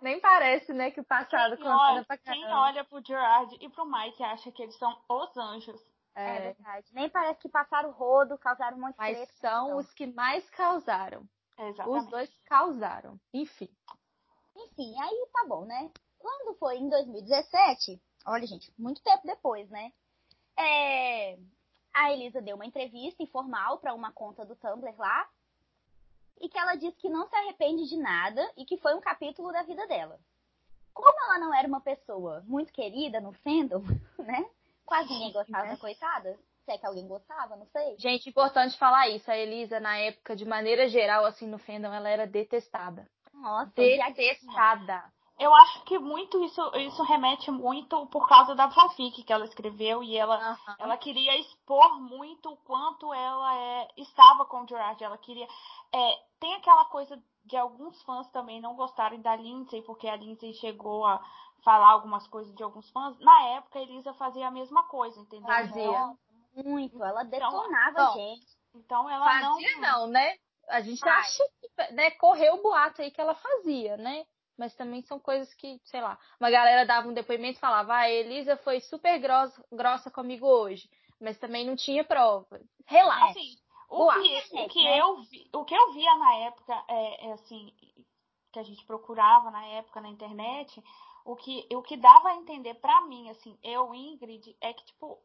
[0.00, 2.44] Nem parece, né, que o passado quem olha, pra caramba.
[2.44, 5.80] Quem olha pro Gerard e pro Mike acha que eles são os anjos.
[6.14, 6.86] É, é verdade.
[6.92, 9.76] Nem parece que passaram rodo, causaram um monte de Mas são então.
[9.78, 11.26] os que mais causaram.
[11.58, 12.04] Exatamente.
[12.04, 13.18] Os dois causaram.
[13.32, 13.68] Enfim.
[14.56, 15.90] Enfim, aí tá bom, né?
[16.18, 19.92] Quando foi em 2017, olha, gente, muito tempo depois, né?
[20.58, 21.38] É,
[21.94, 25.28] a Elisa deu uma entrevista informal para uma conta do Tumblr lá,
[26.40, 29.52] e que ela disse que não se arrepende de nada e que foi um capítulo
[29.52, 30.18] da vida dela.
[30.92, 33.82] Como ela não era uma pessoa muito querida no fandom,
[34.18, 34.44] né?
[34.84, 36.38] Quase ninguém gostava da coitada.
[36.64, 37.96] Se é que alguém gostava, não sei.
[37.98, 39.28] Gente, importante falar isso.
[39.30, 43.08] A Elisa, na época, de maneira geral, assim, no fandom, ela era detestada.
[43.32, 45.02] Nossa, detestada.
[45.42, 50.00] Eu acho que muito isso, isso remete muito por causa da fanfic que ela escreveu
[50.00, 50.74] e ela, uhum.
[50.78, 55.02] ela queria expor muito o quanto ela é, estava com o Gerard.
[55.02, 55.48] Ela queria.
[55.92, 60.54] É, tem aquela coisa de alguns fãs também não gostarem da Lindsay, porque a Lindsay
[60.54, 61.20] chegou a
[61.64, 63.18] falar algumas coisas de alguns fãs.
[63.18, 65.48] Na época, a Elisa fazia a mesma coisa, entendeu?
[65.48, 66.14] Fazia.
[66.54, 68.46] Muito, ela então, detonava então, gente.
[68.76, 69.80] Então ela fazia não...
[69.80, 70.36] não, né?
[70.68, 74.24] A gente acha que né, correu o boato aí que ela fazia, né?
[74.56, 78.00] Mas também são coisas que, sei lá, uma galera dava um depoimento e falava, ah,
[78.00, 80.88] a Elisa foi super grossa, grossa comigo hoje.
[81.20, 82.60] Mas também não tinha prova.
[82.86, 83.30] Relaxa.
[83.30, 83.56] Assim,
[83.88, 85.00] o, que, o, que né?
[85.00, 87.72] eu vi, o que eu via na época, é, é, assim,
[88.52, 90.82] que a gente procurava na época na internet,
[91.24, 95.18] o que, o que dava a entender para mim, assim, eu, Ingrid, é que, tipo,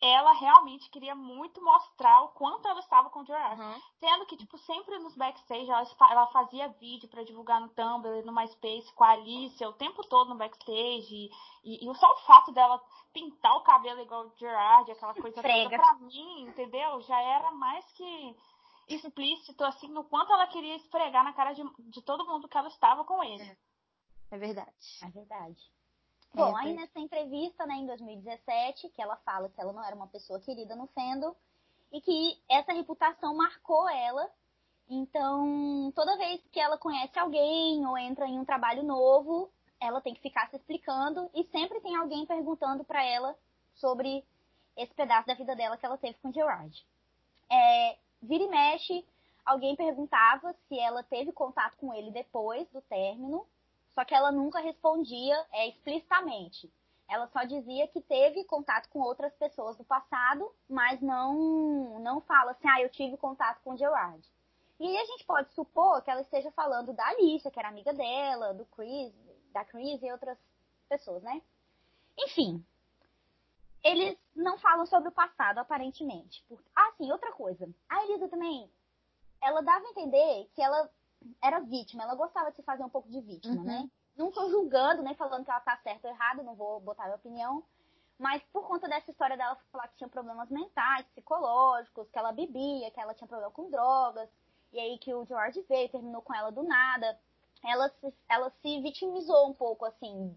[0.00, 3.60] ela realmente queria muito mostrar o quanto ela estava com o Gerard.
[3.60, 3.82] Uhum.
[3.98, 8.32] Sendo que, tipo, sempre nos backstage ela, ela fazia vídeo para divulgar no Tumblr, no
[8.32, 11.30] MySpace, com a Alicia, o tempo todo no backstage.
[11.64, 12.80] E, e, só o fato dela
[13.12, 15.70] pintar o cabelo igual o Gerard, aquela coisa Frega.
[15.70, 17.00] toda, pra mim, entendeu?
[17.02, 18.36] Já era mais que
[18.88, 22.68] explícito, assim, no quanto ela queria esfregar na cara de, de todo mundo que ela
[22.68, 23.42] estava com ele.
[23.42, 23.56] É,
[24.30, 24.98] é verdade.
[25.02, 25.77] É verdade.
[26.34, 30.06] Bom, aí nessa entrevista, né, em 2017, que ela fala que ela não era uma
[30.06, 31.34] pessoa querida no fandom
[31.92, 34.30] e que essa reputação marcou ela.
[34.88, 40.14] Então, toda vez que ela conhece alguém ou entra em um trabalho novo, ela tem
[40.14, 43.36] que ficar se explicando e sempre tem alguém perguntando para ela
[43.74, 44.24] sobre
[44.76, 46.86] esse pedaço da vida dela que ela teve com Gerard.
[47.50, 49.04] É, vira e mexe,
[49.44, 53.46] alguém perguntava se ela teve contato com ele depois do término
[53.98, 56.72] só que ela nunca respondia é, explicitamente.
[57.10, 62.52] Ela só dizia que teve contato com outras pessoas do passado, mas não, não fala
[62.52, 64.24] assim, ah, eu tive contato com Gerard.
[64.78, 67.92] E aí a gente pode supor que ela esteja falando da Alicia, que era amiga
[67.92, 69.12] dela, do Chris,
[69.52, 70.38] da Chris e outras
[70.88, 71.42] pessoas, né?
[72.16, 72.64] Enfim,
[73.82, 76.44] eles não falam sobre o passado, aparentemente.
[76.76, 77.68] Ah, sim, outra coisa.
[77.88, 78.70] A Elisa também,
[79.42, 80.88] ela dava a entender que ela
[81.42, 83.64] era vítima, ela gostava de se fazer um pouco de vítima, uhum.
[83.64, 83.90] né?
[84.16, 87.16] Não tô julgando, nem falando que ela tá certa ou errada, não vou botar minha
[87.16, 87.62] opinião.
[88.18, 92.90] Mas por conta dessa história dela falar que tinha problemas mentais, psicológicos, que ela bebia,
[92.90, 94.28] que ela tinha problema com drogas,
[94.72, 97.18] e aí que o George veio, terminou com ela do nada,
[97.64, 100.34] ela se, ela se vitimizou um pouco, assim,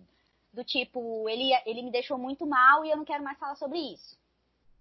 [0.53, 3.79] do tipo, ele, ele me deixou muito mal e eu não quero mais falar sobre
[3.79, 4.15] isso.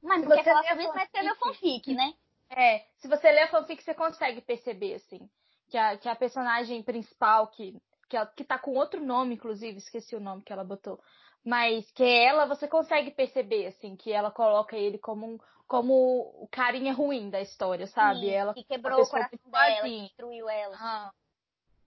[0.02, 2.14] Mas não quer falar sobre isso, vai escrever fanfic, né?
[2.50, 5.26] É, se você ler a fanfic, você consegue perceber, assim
[5.70, 10.16] que a, que a personagem principal, que, que, que tá com outro nome, inclusive, esqueci
[10.16, 11.00] o nome que ela botou,
[11.44, 15.94] mas que é ela, você consegue perceber, assim, que ela coloca ele como um, como
[16.42, 18.20] o carinha ruim da história, sabe?
[18.20, 20.76] Sim, ela que quebrou o coração dela, que destruiu ela.
[20.78, 21.12] Ah.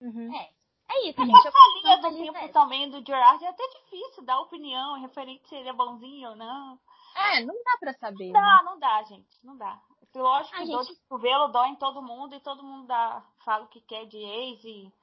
[0.02, 0.34] Uhum.
[0.36, 0.50] É.
[0.90, 1.48] É isso, gente.
[1.48, 2.48] Essa linha do tempo é.
[2.50, 6.80] também do Gerard é até difícil dar opinião referente se ele é bonzinho ou não.
[7.16, 8.32] É, não dá pra saber.
[8.32, 8.64] Não dá, né?
[8.66, 9.40] não dá, gente.
[9.44, 9.82] Não dá.
[10.16, 13.68] Lógico que dor de cotovelo dói em todo mundo e todo mundo dá, fala o
[13.68, 14.94] que quer de ex e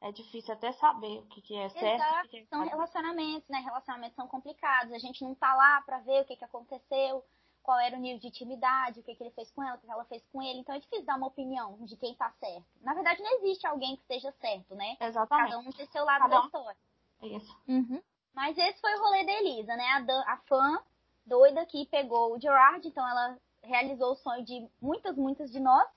[0.00, 2.02] é difícil até saber o que, que é certo.
[2.02, 2.28] Exato.
[2.28, 3.60] Que é são relacionamentos, né?
[3.60, 4.92] Relacionamentos são complicados.
[4.92, 7.24] A gente não tá lá pra ver o que, que aconteceu,
[7.62, 9.88] qual era o nível de intimidade, o que, que ele fez com ela, o que
[9.88, 10.58] ela fez com ele.
[10.58, 12.66] Então é difícil dar uma opinião de quem tá certo.
[12.80, 14.96] Na verdade, não existe alguém que esteja certo, né?
[15.00, 15.50] Exatamente.
[15.50, 16.78] Cada um tem seu lado Cada da história.
[17.22, 17.56] Isso.
[17.68, 18.02] Uhum.
[18.34, 19.86] Mas esse foi o rolê da Elisa, né?
[19.90, 20.82] A, Dan, a fã
[21.24, 25.88] doida que pegou o Gerard, então ela realizou o sonho de muitas, muitas de nós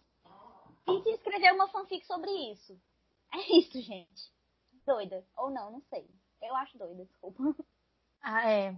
[0.88, 2.80] e se escrever uma fanfic sobre isso.
[3.34, 4.32] É isso, gente.
[4.86, 5.25] Doida.
[5.38, 6.08] Ou não, não sei.
[6.41, 7.43] Eu acho doida, desculpa.
[8.21, 8.75] Ah, é.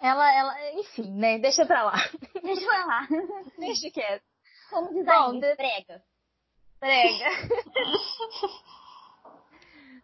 [0.00, 1.38] Ela, ela, enfim, né?
[1.38, 1.94] Deixa pra lá.
[2.42, 3.08] Deixa pra lá.
[3.58, 4.24] Deixa quieto.
[4.70, 5.56] Como diz Bom, de...
[5.56, 6.02] prega.
[6.80, 7.26] Prega.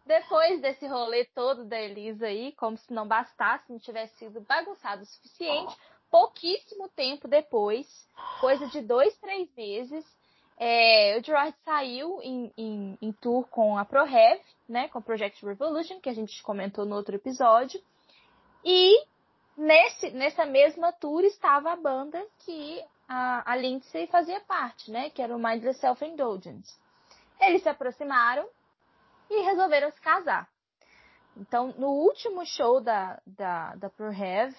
[0.06, 5.02] Depois desse rolê todo da Elisa aí, como se não bastasse, não tivesse sido bagunçado
[5.02, 5.76] o suficiente,
[6.10, 7.86] pouquíssimo tempo depois,
[8.40, 10.04] coisa de dois, três meses,
[10.56, 15.44] é, o Gerard saiu em, em, em, tour com a ProRev, né, com o Project
[15.44, 17.80] Revolution, que a gente comentou no outro episódio,
[18.64, 19.04] e
[19.56, 25.22] nesse, nessa mesma tour estava a banda que a, a Lindsay fazia parte, né, que
[25.22, 26.76] era o Mindless Self-Indulgence.
[27.40, 28.48] Eles se aproximaram
[29.30, 30.48] e resolveram se casar.
[31.36, 34.52] Então, no último show da, da, da ProRev,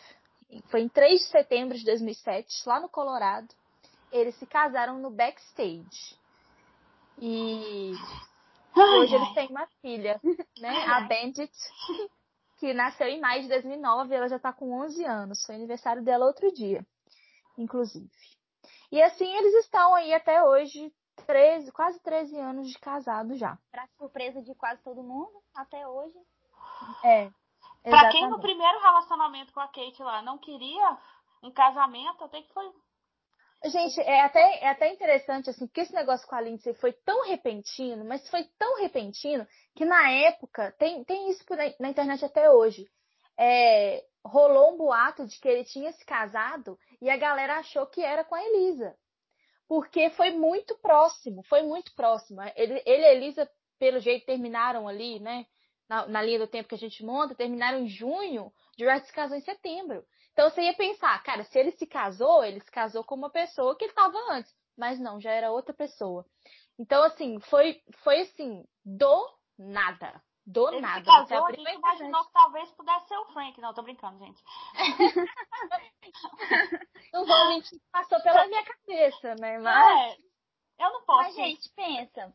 [0.70, 3.48] foi em 3 de setembro de 2007, lá no Colorado.
[4.12, 6.18] Eles se casaram no backstage.
[7.20, 7.94] E
[8.76, 10.20] hoje eles têm uma filha,
[10.60, 10.86] né?
[10.86, 11.52] A Bandit,
[12.58, 15.46] que nasceu em maio de 2009 ela já está com 11 anos.
[15.46, 16.86] Foi aniversário dela outro dia,
[17.58, 18.10] inclusive.
[18.92, 20.92] E assim eles estão aí até hoje,
[21.28, 23.58] 13, quase 13 anos de casado já.
[23.70, 26.18] Pra surpresa de quase todo mundo, até hoje.
[27.04, 27.30] É.
[27.84, 30.98] Pra quem no primeiro relacionamento com a Kate lá não queria
[31.42, 32.70] um casamento, até que foi.
[33.66, 37.26] Gente, é até, é até interessante, assim, porque esse negócio com a Lindsay foi tão
[37.26, 42.50] repentino, mas foi tão repentino que na época, tem, tem isso na, na internet até
[42.50, 42.86] hoje.
[43.38, 48.02] É, rolou um boato de que ele tinha se casado e a galera achou que
[48.02, 48.96] era com a Elisa.
[49.68, 52.42] Porque foi muito próximo, foi muito próximo.
[52.56, 55.46] Ele, ele e a Elisa, pelo jeito, terminaram ali, né?
[55.90, 59.36] Na, na, linha do tempo que a gente monta, terminaram em junho, Gerard se casou
[59.36, 60.06] em setembro.
[60.32, 63.76] Então você ia pensar, cara, se ele se casou, ele se casou com uma pessoa
[63.76, 64.54] que ele estava antes.
[64.78, 66.26] Mas não, já era outra pessoa.
[66.80, 70.24] Então, assim, foi, foi assim, do nada.
[70.46, 71.00] Do ele nada.
[71.00, 73.60] Se casou, a gente imaginou que talvez pudesse ser o Frank.
[73.60, 74.42] Não, tô brincando, gente.
[77.14, 79.60] não vou mentir, passou pela minha cabeça, né?
[79.60, 80.14] Mas.
[80.14, 80.18] É,
[80.86, 81.24] eu não posso.
[81.24, 82.34] Mas, gente, pensa.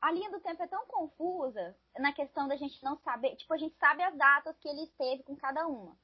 [0.00, 3.36] A linha do tempo é tão confusa na questão da gente não saber.
[3.36, 5.96] Tipo, a gente sabe as datas que ele esteve com cada uma.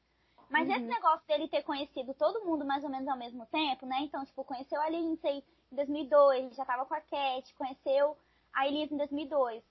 [0.50, 0.74] Mas uhum.
[0.74, 4.00] esse negócio dele ter conhecido todo mundo mais ou menos ao mesmo tempo, né?
[4.00, 8.16] Então, tipo, conheceu a Lindsay em 2002, já tava com a Cat, conheceu
[8.52, 9.62] a Elise em 2002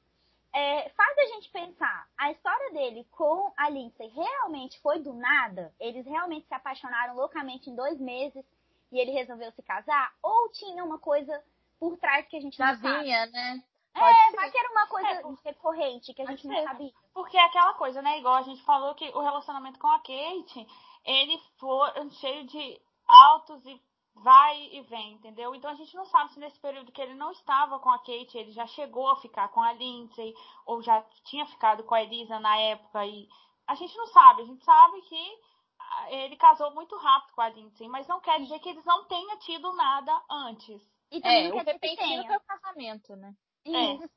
[0.53, 5.73] é, faz a gente pensar, a história dele com a Lindsay realmente foi do nada?
[5.79, 8.45] Eles realmente se apaixonaram loucamente em dois meses
[8.91, 10.13] e ele resolveu se casar?
[10.21, 11.43] Ou tinha uma coisa
[11.79, 13.63] por trás que a gente não Vinha, né?
[13.93, 14.35] Pode é, ser.
[14.35, 16.91] vai que era uma coisa é, recorrente que a gente não sabia.
[17.13, 18.19] Porque é aquela coisa, né?
[18.19, 20.67] Igual a gente falou que o relacionamento com a Kate,
[21.05, 23.79] ele foi cheio de altos e
[24.15, 25.55] vai e vem, entendeu?
[25.55, 28.37] Então a gente não sabe se nesse período que ele não estava com a Kate,
[28.37, 30.33] ele já chegou a ficar com a Lindsay,
[30.65, 33.27] ou já tinha ficado com a Elisa na época, e
[33.67, 35.39] a gente não sabe, a gente sabe que
[35.79, 39.05] ah, ele casou muito rápido com a Lindsay, mas não quer dizer que eles não
[39.05, 40.81] tenham tido nada antes.
[41.11, 43.33] E também é, o repentino foi o casamento, né?
[43.65, 44.09] Isso.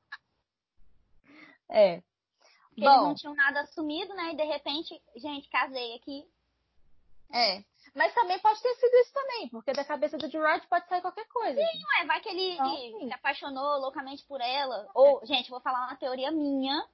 [1.68, 1.94] É.
[1.94, 2.02] é.
[2.68, 4.32] Porque Bom, eles não tinham nada assumido, né?
[4.32, 6.28] E de repente, gente, casei aqui.
[7.32, 7.64] É.
[7.94, 11.26] Mas também pode ter sido isso também, porque da cabeça do Gerard pode sair qualquer
[11.28, 11.59] coisa.
[11.59, 14.87] Sim, ué, vai que ele então, se apaixonou loucamente por ela.
[14.94, 16.87] Ou, gente, vou falar uma teoria minha.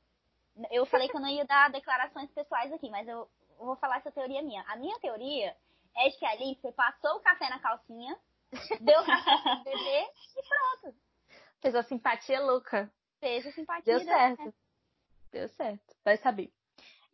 [0.71, 4.13] Eu falei que eu não ia dar declarações pessoais aqui, mas eu vou falar essa
[4.13, 4.63] teoria minha.
[4.69, 5.57] A minha teoria
[5.97, 8.17] é de que a Lindsay passou o café na calcinha,
[8.81, 10.97] deu café pro bebê e pronto.
[11.63, 12.93] Fez a simpatia louca.
[13.21, 13.97] Fez a simpatia.
[13.97, 14.55] Deu certo.
[15.31, 15.97] Deu certo.
[16.05, 16.53] Vai saber.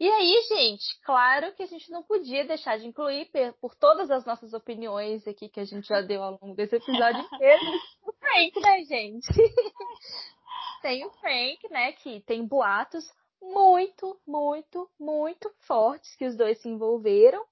[0.00, 3.28] E aí, gente, claro que a gente não podia deixar de incluir,
[3.60, 7.20] por todas as nossas opiniões aqui que a gente já deu ao longo desse episódio
[7.34, 7.62] inteiro,
[8.02, 9.26] o Frank, né, gente?
[10.82, 13.04] tem o Frank, né, que tem boatos
[13.42, 17.44] muito, muito, muito fortes que os dois se envolveram.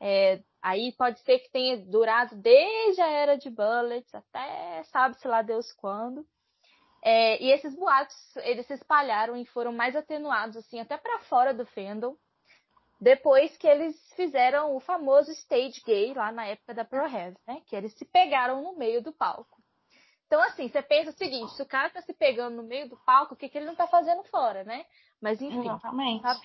[0.00, 5.42] É, aí pode ser que tenha durado desde a era de Bullets até sabe-se lá
[5.42, 6.26] Deus quando.
[7.02, 11.54] É, e esses boatos, eles se espalharam e foram mais atenuados, assim, até para fora
[11.54, 12.14] do fandom,
[13.00, 17.62] depois que eles fizeram o famoso stage gay lá na época da Pro Heavy, né?
[17.66, 19.62] Que eles se pegaram no meio do palco.
[20.26, 22.96] Então, assim, você pensa o seguinte, se o cara tá se pegando no meio do
[22.98, 24.84] palco, o que, que ele não tá fazendo fora, né?
[25.20, 25.60] Mas enfim.
[25.60, 26.22] Exatamente.
[26.22, 26.40] Sabe?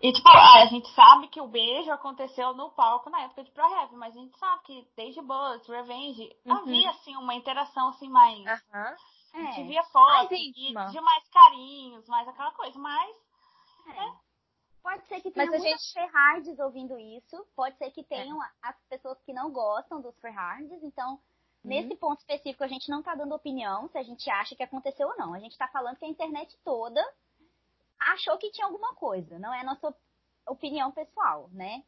[0.00, 3.64] E, tipo, a gente sabe que o beijo aconteceu no palco na época de Pro
[3.64, 6.52] Heavy, mas a gente sabe que desde Buzz, Revenge, uhum.
[6.52, 8.38] havia, assim, uma interação, assim, mais...
[8.38, 8.96] Uhum.
[9.36, 9.48] É.
[9.48, 13.16] A gente via fotos de, de, mais carinhos, mais aquela coisa, mas.
[13.86, 13.92] É.
[13.92, 14.16] Né?
[14.82, 15.92] Pode ser que tenha Mas muitas gente...
[15.92, 17.44] Ferhards ouvindo isso.
[17.56, 18.48] Pode ser que tenham é.
[18.62, 20.80] as pessoas que não gostam dos Ferhards.
[20.82, 21.18] Então, hum.
[21.64, 25.08] nesse ponto específico, a gente não tá dando opinião se a gente acha que aconteceu
[25.08, 25.34] ou não.
[25.34, 27.04] A gente tá falando que a internet toda
[27.98, 29.38] achou que tinha alguma coisa.
[29.38, 29.94] Não é a nossa
[30.48, 31.82] opinião pessoal, né?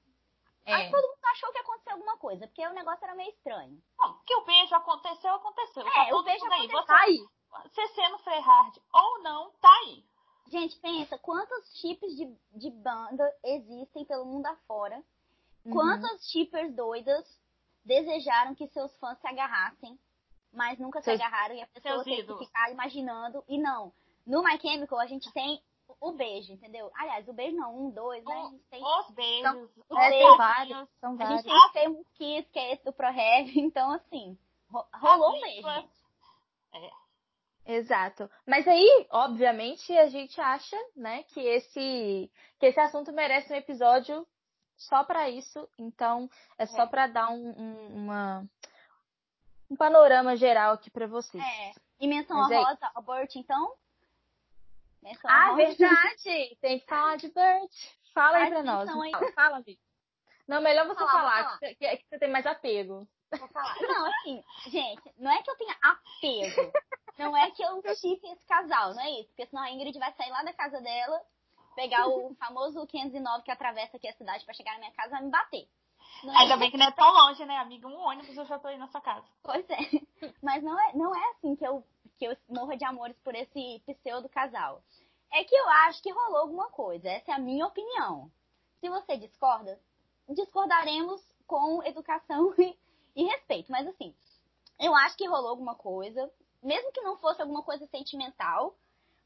[0.64, 0.74] É.
[0.74, 3.82] Aí todo mundo achou que aconteceu alguma coisa, porque o negócio era meio estranho.
[3.96, 5.86] Bom, que o beijo aconteceu, aconteceu.
[5.86, 6.78] É, tá o beijo aconteceu.
[6.78, 7.18] Você, tá aí.
[7.64, 10.04] Você sendo Freyhard ou não, tá aí.
[10.48, 15.02] Gente, pensa, quantos chips de, de banda existem pelo mundo afora?
[15.64, 15.72] Uhum.
[15.72, 17.26] Quantas shippers doidas
[17.84, 19.98] desejaram que seus fãs se agarrassem,
[20.52, 23.42] mas nunca se agarraram e a pessoa tem que ficar imaginando.
[23.48, 23.92] E não,
[24.26, 25.62] no My Chemical a gente tem
[26.00, 26.90] o beijo, entendeu?
[26.94, 28.34] Aliás, o beijo não, um, dois, né?
[28.34, 28.82] A gente tem...
[28.82, 29.42] Os beijos.
[29.42, 30.28] São, os é, beijos.
[30.28, 31.32] São vários, são vários.
[31.32, 34.38] A gente tem o Famous Kiss, que é esse do Pro Heavy, então assim,
[34.94, 35.68] rolou um beijo.
[35.68, 37.08] É.
[37.68, 38.30] Exato.
[38.46, 44.26] Mas aí, obviamente, a gente acha, né, que esse que esse assunto merece um episódio
[44.78, 45.68] só para isso.
[45.78, 46.86] Então, é só é.
[46.86, 48.48] para dar um, um, uma,
[49.70, 51.44] um panorama geral aqui para vocês.
[51.44, 51.72] É.
[52.00, 53.74] E menção Mas a Rosa, o Bert, então?
[55.02, 56.56] Menção ah, verdade!
[56.60, 57.70] Tem que falar de Bert.
[58.12, 58.88] Fala aí pra nós.
[58.88, 59.10] Aí.
[59.12, 59.64] Fala, fala
[60.46, 61.58] Não, melhor você falar, falar, falar.
[61.58, 63.08] Que, que, você tem mais apego.
[63.38, 63.76] Vou falar.
[63.80, 66.72] Não, assim, gente, não é que eu tenha apego.
[67.18, 69.28] Não é que eu chife esse casal, não é isso.
[69.30, 71.20] Porque senão a Ingrid vai sair lá da casa dela,
[71.74, 75.22] pegar o famoso 509 que atravessa aqui a cidade para chegar na minha casa vai
[75.24, 75.68] me bater.
[76.22, 76.56] Não Ainda é...
[76.56, 77.88] bem que não é tão longe, né, amiga?
[77.88, 79.26] Um ônibus eu já tô aí na sua casa.
[79.42, 79.78] Pois é.
[80.40, 81.84] Mas não é, não é assim que eu,
[82.18, 84.82] que eu morro de amores por esse pseudo casal.
[85.32, 87.08] É que eu acho que rolou alguma coisa.
[87.08, 88.30] Essa é a minha opinião.
[88.80, 89.78] Se você discorda,
[90.28, 92.76] discordaremos com educação e,
[93.14, 93.70] e respeito.
[93.70, 94.14] Mas assim,
[94.78, 96.30] eu acho que rolou alguma coisa.
[96.62, 98.76] Mesmo que não fosse alguma coisa sentimental,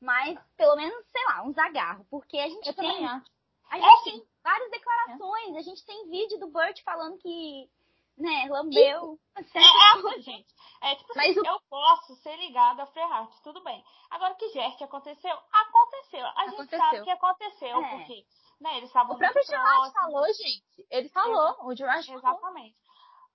[0.00, 2.06] mas pelo menos, sei lá, um zagarro.
[2.10, 3.06] Porque a gente eu tem.
[3.06, 5.54] A gente é, tem várias declarações.
[5.54, 5.58] É.
[5.58, 7.70] A gente tem vídeo do Burt falando que,
[8.16, 9.18] né, lambeu.
[9.36, 10.54] É, é, gente.
[10.82, 11.52] É, tipo Mas assim, o...
[11.52, 13.84] eu posso ser ligada a Ferrari, tudo bem.
[14.10, 15.36] Agora, o que geste aconteceu?
[15.52, 16.26] Aconteceu.
[16.26, 16.64] A aconteceu.
[16.64, 17.90] gente sabe que aconteceu, é.
[17.90, 18.26] porque
[18.60, 20.86] né, eles estavam O próprio Gerard falou, gente.
[20.90, 22.20] Ele falou, o Gerard falou.
[22.20, 22.76] Exatamente.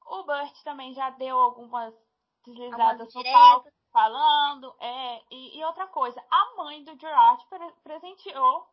[0.06, 1.94] O Burt também já deu algumas
[2.46, 4.74] deslizadas no palco falando.
[4.80, 8.68] É, e, e, outra coisa, a mãe do Gerard pre presenteou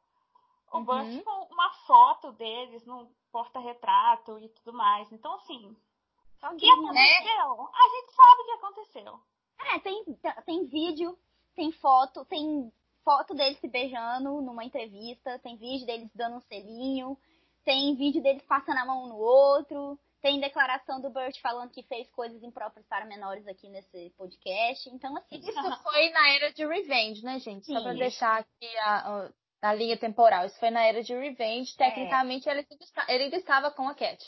[0.73, 0.85] o uhum.
[0.85, 5.11] Burt com uma foto deles no porta-retrato e tudo mais.
[5.11, 5.77] Então, assim,
[6.53, 6.93] o que aconteceu?
[6.93, 7.69] Né?
[7.73, 9.21] A gente sabe o que aconteceu.
[9.73, 10.05] É, tem,
[10.45, 11.19] tem vídeo,
[11.55, 12.73] tem foto, tem
[13.05, 17.17] foto deles se beijando numa entrevista, tem vídeo deles dando um selinho,
[17.65, 22.11] tem vídeo deles passando a mão no outro, tem declaração do Burt falando que fez
[22.11, 24.89] coisas impróprias para menores aqui nesse podcast.
[24.89, 25.37] Então, assim.
[25.37, 27.67] Isso foi na era de Revenge, né, gente?
[27.67, 27.75] Sim.
[27.75, 29.31] Só pra deixar aqui a,
[29.61, 30.47] a, linha temporal.
[30.47, 31.75] Isso foi na era de Revenge.
[31.75, 31.77] É.
[31.77, 32.53] Tecnicamente, é.
[32.53, 32.67] ele,
[33.09, 34.25] ele ainda estava com a Cat.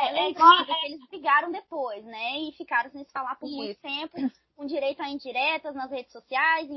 [0.00, 2.38] É, é lembrando que eles brigaram depois, né?
[2.40, 3.56] E ficaram sem se falar por Isso.
[3.56, 4.16] muito tempo,
[4.56, 6.68] com direito a indiretas nas redes sociais,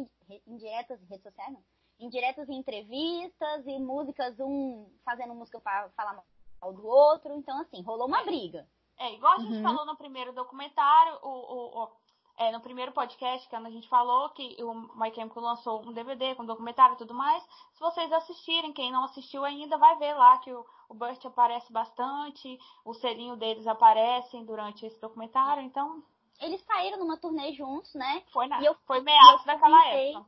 [0.45, 1.63] indiretas em redes sociais, não.
[1.99, 7.33] Indiretas em entrevistas e músicas, um fazendo música para falar mal do outro.
[7.35, 8.67] Então, assim, rolou uma briga.
[8.99, 9.63] É, igual a gente uhum.
[9.63, 11.91] falou no primeiro documentário, o, o, o
[12.37, 16.35] é, no primeiro podcast, que a gente falou que o My Chemical lançou um DVD
[16.35, 17.43] com documentário e tudo mais.
[17.73, 21.71] Se vocês assistirem, quem não assistiu ainda, vai ver lá que o, o Burt aparece
[21.71, 26.03] bastante, o selinho deles aparecem durante esse documentário, então...
[26.39, 28.23] Eles saíram numa turnê juntos, né?
[28.33, 30.25] Foi, na, eu, foi meados daquela época.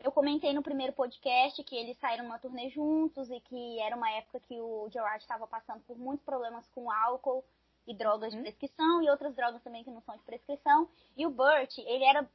[0.00, 4.10] Eu comentei no primeiro podcast que eles saíram numa turnê juntos e que era uma
[4.10, 7.44] época que o Gerard estava passando por muitos problemas com álcool
[7.86, 8.42] e drogas de uhum.
[8.42, 10.88] prescrição e outras drogas também que não são de prescrição.
[11.16, 12.28] E o Burt, ele era,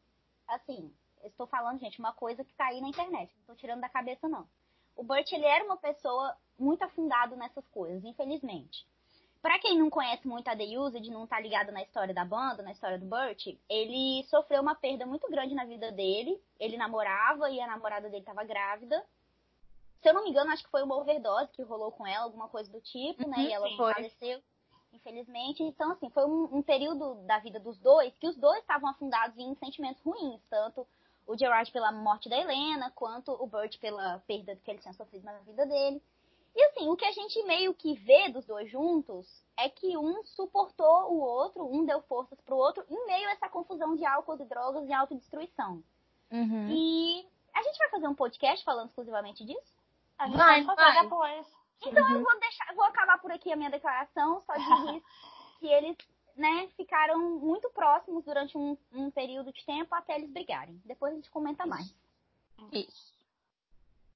[0.48, 3.90] assim, estou falando, gente, uma coisa que tá aí na internet, não estou tirando da
[3.90, 4.48] cabeça, não.
[4.96, 8.86] O Burt, ele era uma pessoa muito afundado nessas coisas, infelizmente.
[9.42, 12.62] Para quem não conhece muito a The Used, não tá ligado na história da banda,
[12.62, 16.42] na história do Burt, ele sofreu uma perda muito grande na vida dele.
[16.60, 19.02] Ele namorava e a namorada dele estava grávida.
[20.02, 22.50] Se eu não me engano, acho que foi uma overdose que rolou com ela, alguma
[22.50, 23.38] coisa do tipo, né?
[23.38, 24.42] Uhum, e ela faleceu
[24.94, 25.64] infelizmente.
[25.64, 29.38] Então, assim, foi um, um, período da vida dos dois que os dois estavam afundados
[29.38, 30.86] em sentimentos ruins, tanto
[31.28, 35.24] o Gerard pela morte da Helena, quanto o Burt pela perda que ele tinha sofrido
[35.24, 36.02] na vida dele.
[36.56, 40.24] E assim, o que a gente meio que vê dos dois juntos é que um
[40.26, 44.42] suportou o outro, um deu forças pro outro, em meio a essa confusão de álcool
[44.42, 45.84] e drogas e autodestruição.
[46.32, 46.68] Uhum.
[46.70, 49.78] E a gente vai fazer um podcast falando exclusivamente disso?
[50.18, 51.04] A gente vai, vai vai.
[51.04, 51.59] depois.
[51.82, 52.16] Então uhum.
[52.16, 55.04] eu vou deixar, vou acabar por aqui a minha declaração, só dizer
[55.60, 55.98] que eles,
[56.36, 60.82] né, ficaram muito próximos durante um, um, período de tempo até eles brigarem.
[60.86, 61.96] Depois a gente comenta mais.
[62.72, 63.20] Isso.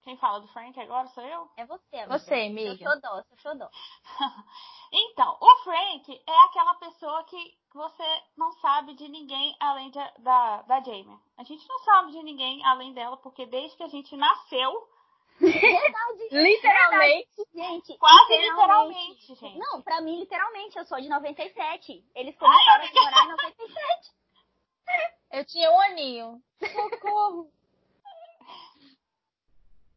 [0.04, 1.50] Quem fala do Frank agora sou eu?
[1.56, 2.20] É você, amiga.
[2.20, 2.84] Você, amiga.
[2.84, 3.70] Eu sou dó, eu sou dó.
[4.92, 10.62] então, o Frank é aquela pessoa que você não sabe de ninguém além de, da,
[10.64, 11.18] da Jamie.
[11.38, 14.90] A gente não sabe de ninguém além dela, porque desde que a gente nasceu.
[16.32, 17.30] literalmente.
[17.54, 18.40] Gente, quase literalmente.
[18.40, 19.36] literalmente.
[19.36, 19.58] gente.
[19.58, 22.06] Não, pra mim, literalmente, eu sou de 97.
[22.16, 24.12] Eles começaram Ai, a morar em 97.
[25.32, 26.42] Eu tinha um aninho.
[26.60, 27.52] Socorro.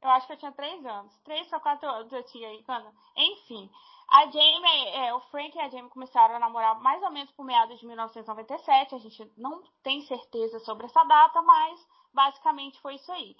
[0.02, 1.12] Eu acho que eu tinha três anos.
[1.24, 2.90] Três ou quatro anos eu tinha aí quando.
[3.16, 3.70] Enfim.
[4.08, 7.44] A Jamie, é, o Frank e a Jamie começaram a namorar mais ou menos por
[7.44, 8.94] meados de 1997.
[8.94, 13.36] A gente não tem certeza sobre essa data, mas basicamente foi isso aí.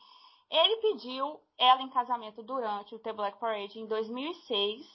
[0.51, 4.87] Ele pediu ela em casamento durante o The Black Parade em 2006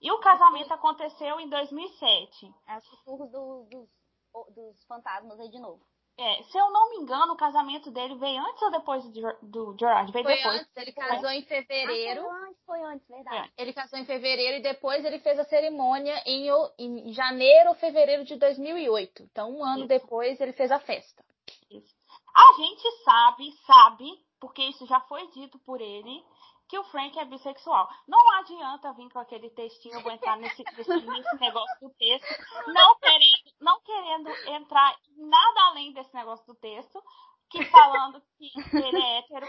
[0.00, 2.54] e o casamento aconteceu em 2007.
[2.68, 5.80] É o sussurro do, dos, dos fantasmas aí de novo.
[6.18, 9.76] É, se eu não me engano, o casamento dele veio antes ou depois do, do
[9.78, 10.12] Gerard?
[10.12, 10.60] Veio foi depois.
[10.60, 12.20] antes, ele casou em fevereiro.
[12.20, 13.52] Ah, foi antes, foi antes, verdade.
[13.56, 13.62] É.
[13.62, 16.48] Ele casou em fevereiro e depois ele fez a cerimônia em,
[16.78, 19.22] em janeiro ou fevereiro de 2008.
[19.22, 19.88] Então, um ano Isso.
[19.88, 21.24] depois, ele fez a festa.
[21.70, 21.94] Isso.
[22.34, 24.06] A gente sabe, sabe
[24.42, 26.26] porque isso já foi dito por ele,
[26.68, 27.88] que o Frank é bissexual.
[28.08, 32.26] Não adianta vir com aquele textinho, eu vou entrar nesse, nesse negócio do texto,
[32.66, 37.00] não querendo, não querendo entrar nada além desse negócio do texto,
[37.48, 39.46] que falando que ele é hétero,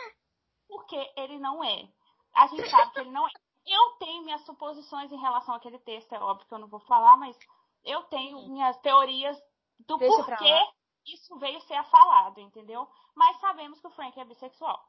[0.68, 1.90] porque ele não é.
[2.36, 3.32] A gente sabe que ele não é.
[3.66, 7.18] Eu tenho minhas suposições em relação àquele texto, é óbvio que eu não vou falar,
[7.18, 7.36] mas
[7.84, 9.36] eu tenho minhas teorias
[9.88, 10.68] do Deixa porquê
[11.06, 12.88] isso veio ser falado, entendeu?
[13.16, 14.88] Mas sabemos que o Frank é bissexual.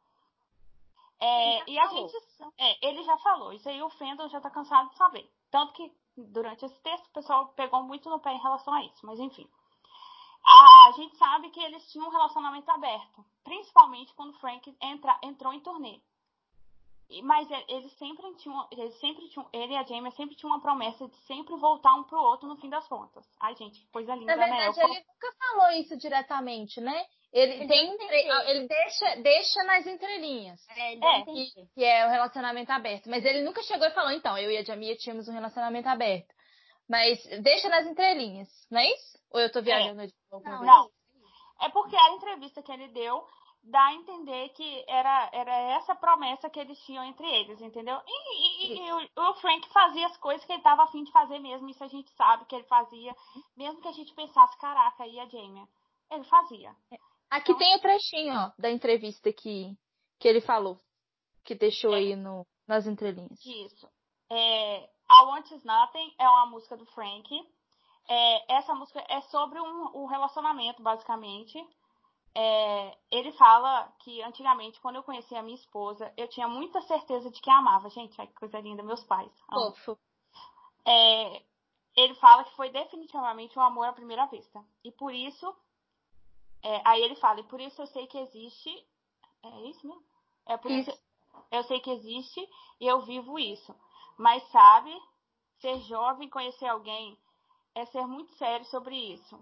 [1.20, 2.08] É, e a falou.
[2.08, 2.52] gente.
[2.58, 5.30] É, ele já falou, isso aí o Fendon já tá cansado de saber.
[5.50, 9.06] Tanto que durante esse texto o pessoal pegou muito no pé em relação a isso,
[9.06, 9.48] mas enfim.
[10.46, 15.60] A gente sabe que eles tinham um relacionamento aberto, principalmente quando Frank entra, entrou em
[15.60, 16.00] turnê.
[17.22, 21.06] Mas eles sempre tinham, eles sempre tinham, ele e a Jamie sempre tinham uma promessa
[21.06, 23.24] de sempre voltar um pro outro no fim das contas.
[23.40, 24.84] Ai, gente, que coisa linda, Na verdade, né?
[24.84, 24.88] Eu...
[24.88, 27.04] ele nunca falou isso diretamente, né?
[27.32, 27.96] Ele, ele tem
[28.46, 30.60] ele deixa, deixa nas entrelinhas.
[30.68, 33.10] É, é que, que, é o relacionamento aberto.
[33.10, 36.32] Mas ele nunca chegou e falou, então, eu e a Jamia tínhamos um relacionamento aberto.
[36.88, 39.18] Mas deixa nas entrelinhas, não é isso?
[39.32, 40.06] Ou eu tô viajando é.
[40.06, 40.44] de novo?
[40.44, 40.90] Não, não.
[41.60, 43.26] É porque a entrevista que ele deu
[43.64, 48.00] dá a entender que era, era essa promessa que eles tinham entre eles, entendeu?
[48.06, 51.38] E, e, e o, o, Frank fazia as coisas que ele estava afim de fazer
[51.38, 53.14] mesmo, isso a gente sabe que ele fazia,
[53.56, 55.66] mesmo que a gente pensasse, caraca, e a Jamie?
[56.10, 56.76] Ele fazia.
[57.30, 59.74] Aqui então, tem o trechinho, ó, da entrevista que,
[60.18, 60.78] que ele falou,
[61.42, 63.44] que deixou é, aí no, nas entrelinhas.
[63.44, 63.88] Isso.
[64.30, 67.28] É, I Want Is Nothing é uma música do Frank.
[68.08, 71.58] É, essa música é sobre um, um relacionamento, basicamente.
[72.36, 77.30] É, ele fala que antigamente, quando eu conheci a minha esposa, eu tinha muita certeza
[77.30, 77.88] de que a amava.
[77.90, 79.30] Gente, ai, que coisa linda, meus pais.
[79.48, 79.98] Fofo.
[80.84, 81.42] É,
[81.96, 84.64] ele fala que foi definitivamente um amor à primeira vista.
[84.82, 85.54] E por isso,
[86.62, 88.86] é, aí ele fala, e por isso eu sei que existe.
[89.42, 90.04] É isso mesmo?
[90.46, 90.90] É por isso.
[90.90, 91.04] isso
[91.50, 92.48] eu sei que existe
[92.80, 93.74] e eu vivo isso.
[94.18, 94.92] Mas sabe,
[95.60, 97.18] ser jovem, conhecer alguém,
[97.74, 99.38] é ser muito sério sobre isso.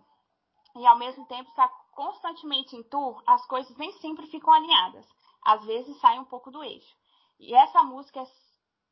[0.76, 5.06] E ao mesmo tempo estar constantemente em tour, as coisas nem sempre ficam alinhadas.
[5.42, 6.96] Às vezes saem um pouco do eixo.
[7.38, 8.26] E essa música é,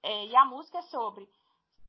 [0.02, 1.28] é e a música é sobre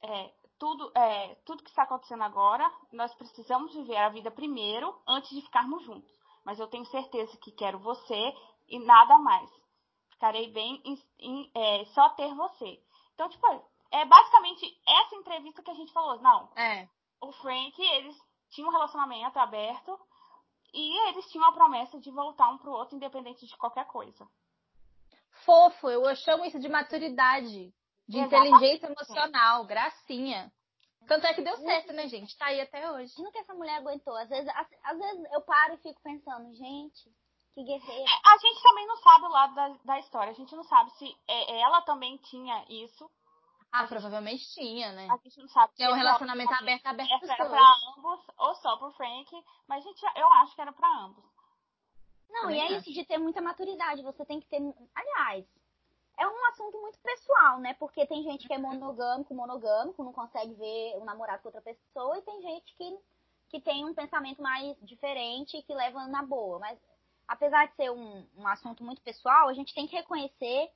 [0.01, 2.71] é, tudo, é, tudo que está acontecendo agora.
[2.91, 6.11] Nós precisamos viver a vida primeiro antes de ficarmos juntos.
[6.43, 8.35] Mas eu tenho certeza que quero você
[8.67, 9.49] e nada mais.
[10.11, 12.81] Ficarei bem em, em é, só ter você.
[13.13, 13.47] Então, tipo,
[13.91, 16.21] é basicamente essa entrevista que a gente falou.
[16.21, 16.49] Não.
[16.55, 16.87] É.
[17.19, 18.17] O Frank, eles
[18.49, 19.99] tinham um relacionamento aberto
[20.73, 24.27] e eles tinham a promessa de voltar um pro outro, independente de qualquer coisa.
[25.45, 27.73] Fofo, eu chamo isso de maturidade,
[28.07, 28.55] de Exatamente.
[28.55, 30.51] inteligência emocional, gracinha.
[31.07, 32.37] Tanto é que deu certo, né, gente?
[32.37, 33.13] Tá aí até hoje.
[33.21, 34.15] Não que essa mulher aguentou.
[34.15, 34.49] Às vezes,
[34.83, 37.09] às vezes eu paro e fico pensando, gente,
[37.53, 38.11] que guerreira.
[38.25, 40.31] A gente também não sabe o lado da, da história.
[40.31, 43.09] A gente não sabe se é, ela também tinha isso
[43.71, 45.07] ah, provavelmente tinha, né?
[45.09, 45.73] A gente não sabe.
[45.75, 49.29] Se é um relacionamento aberto, aberto Era pra ambos, ou só pro Frank,
[49.67, 51.23] mas gente, eu acho que era pra ambos.
[52.29, 52.75] Não, Também e é acho.
[52.75, 54.03] isso de ter muita maturidade.
[54.03, 54.61] Você tem que ter.
[54.93, 55.45] Aliás,
[56.17, 57.73] é um assunto muito pessoal, né?
[57.75, 62.17] Porque tem gente que é monogâmico, monogâmico, não consegue ver o namorado com outra pessoa,
[62.17, 62.99] e tem gente que,
[63.49, 66.59] que tem um pensamento mais diferente e que leva na boa.
[66.59, 66.77] Mas
[67.27, 70.69] apesar de ser um, um assunto muito pessoal, a gente tem que reconhecer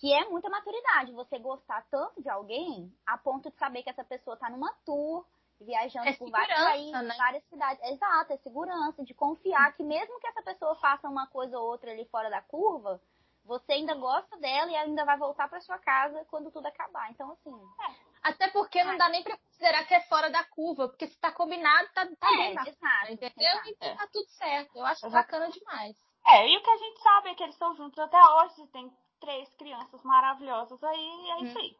[0.00, 4.02] que é muita maturidade você gostar tanto de alguém a ponto de saber que essa
[4.02, 5.26] pessoa tá numa tour,
[5.60, 7.14] viajando é por vários países, né?
[7.18, 7.84] várias cidades.
[7.84, 11.90] Exato, é segurança, de confiar que mesmo que essa pessoa faça uma coisa ou outra
[11.90, 12.98] ali fora da curva,
[13.44, 17.10] você ainda gosta dela e ainda vai voltar para sua casa quando tudo acabar.
[17.10, 17.54] Então, assim.
[17.86, 18.10] É.
[18.22, 21.30] Até porque não dá nem pra considerar que é fora da curva, porque se tá
[21.30, 22.52] combinado, tá, tá é, bem.
[22.52, 23.32] Exato, entendeu?
[23.38, 23.68] Exato.
[23.68, 24.76] Então tá tudo certo.
[24.76, 25.96] Eu acho bacana demais.
[26.26, 28.90] É, e o que a gente sabe é que eles estão juntos até hoje, tem
[29.20, 31.60] três crianças maravilhosas aí, é isso hum.
[31.60, 31.76] aí.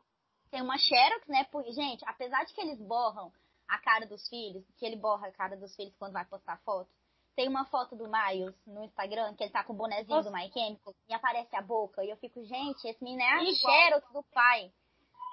[0.50, 1.44] Tem uma Xerox, né?
[1.44, 3.32] Porque, gente, apesar de que eles borram
[3.68, 6.90] a cara dos filhos, que ele borra a cara dos filhos quando vai postar foto,
[7.36, 10.28] tem uma foto do Miles no Instagram, que ele tá com o bonezinho Nossa.
[10.28, 13.38] do My Chemical, e aparece a boca, e eu fico, gente, esse menino é a.
[13.44, 14.72] Xerox do pai.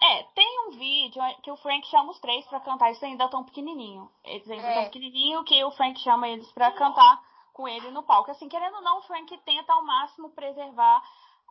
[0.03, 3.43] É, tem um vídeo que o Frank chama os três pra cantar, eles ainda tão
[3.43, 4.09] pequenininho.
[4.23, 4.73] Eles ainda é.
[4.75, 7.19] tão pequenininho que o Frank chama eles pra cantar
[7.51, 8.29] com ele no palco.
[8.29, 11.01] Assim, querendo ou não, o Frank tenta ao máximo preservar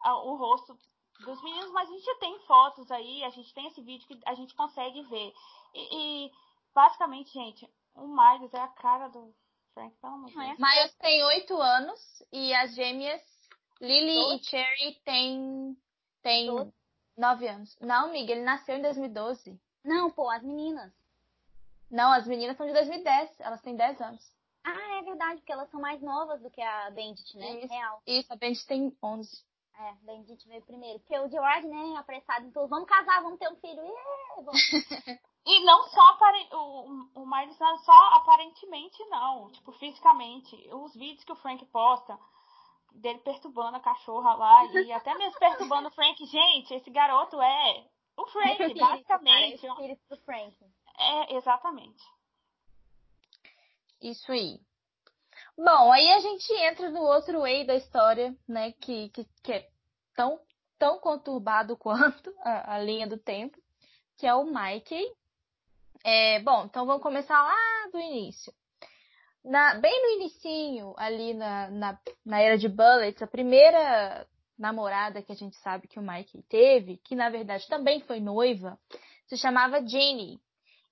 [0.05, 0.77] o rosto
[1.21, 4.35] dos meninos, mas a gente tem fotos aí, a gente tem esse vídeo que a
[4.35, 5.33] gente consegue ver.
[5.75, 6.33] E, e
[6.75, 9.35] basicamente, gente, o Miles é a cara do
[9.75, 10.59] Frank, pelo amor de Deus.
[10.59, 13.23] Miles tem oito anos e as gêmeas
[13.81, 15.77] Lily e Cherry têm
[16.23, 16.73] tem
[17.17, 17.77] nove anos.
[17.81, 19.59] Não, amiga, ele nasceu em 2012.
[19.85, 20.93] Não, pô, as meninas.
[21.91, 24.37] Não, as meninas são de 2010, elas têm 10 anos.
[24.65, 27.61] Ah, é verdade, porque elas são mais novas do que a Bandit, né?
[27.61, 28.03] Isso, Real.
[28.05, 29.45] Isso, a Bandit tem 11.
[29.79, 30.99] É, Bendit veio primeiro.
[31.01, 33.81] Porque o George, né, apressado, então vamos casar, vamos ter um filho.
[33.81, 34.61] É, vamos.
[35.47, 36.19] e não só
[36.53, 39.51] o, o Miles não é só aparentemente, não.
[39.53, 40.57] Tipo, fisicamente.
[40.73, 42.19] Os vídeos que o Frank posta,
[42.93, 46.25] dele perturbando a cachorra lá e até mesmo perturbando o Frank.
[46.25, 49.67] Gente, esse garoto é o Frank, é basicamente.
[49.67, 50.57] É o espírito do Frank.
[50.99, 52.03] É, exatamente.
[54.01, 54.59] Isso aí.
[55.59, 59.69] Bom, aí a gente entra no outro way da história, né, que, que, que é
[60.15, 60.39] tão,
[60.79, 63.59] tão conturbado quanto a, a linha do tempo,
[64.19, 65.07] que é o Mikey.
[66.05, 68.53] É, bom, então vamos começar lá do início.
[69.43, 74.27] Na, bem no inicinho, ali na, na, na era de Bullets, a primeira
[74.59, 78.79] namorada que a gente sabe que o Mikey teve, que na verdade também foi noiva,
[79.27, 80.41] se chamava Jenny.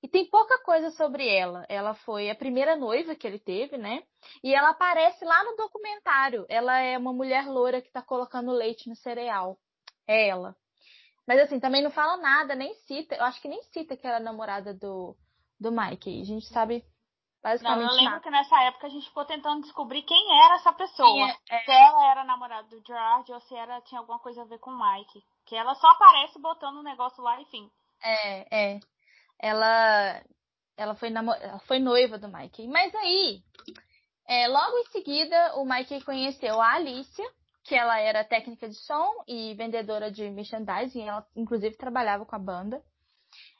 [0.04, 1.64] E tem pouca coisa sobre ela.
[1.66, 4.02] Ela foi a primeira noiva que ele teve, né?
[4.42, 6.44] E ela aparece lá no documentário.
[6.46, 9.56] Ela é uma mulher loura que tá colocando leite no cereal.
[10.06, 10.54] É ela.
[11.26, 13.14] Mas assim, também não fala nada, nem cita.
[13.14, 15.16] Eu acho que nem cita que era namorada do,
[15.58, 16.20] do Mike.
[16.20, 16.84] A gente sabe
[17.42, 17.86] basicamente.
[17.86, 18.22] Não, eu lembro nada.
[18.22, 21.30] que nessa época a gente ficou tentando descobrir quem era essa pessoa.
[21.48, 21.64] É, é...
[21.64, 24.70] Se ela era namorada do Gerard ou se ela tinha alguma coisa a ver com
[24.70, 25.24] o Mike.
[25.46, 27.70] Que ela só aparece botando o um negócio lá, enfim.
[28.02, 28.80] É, é.
[29.40, 30.22] Ela,
[30.76, 32.66] ela foi, ela foi noiva do Mike.
[32.68, 33.42] Mas aí,
[34.26, 37.28] é, logo em seguida, o Mike conheceu a Alicia,
[37.64, 42.38] que ela era técnica de som e vendedora de merchandising, ela inclusive trabalhava com a
[42.38, 42.82] banda.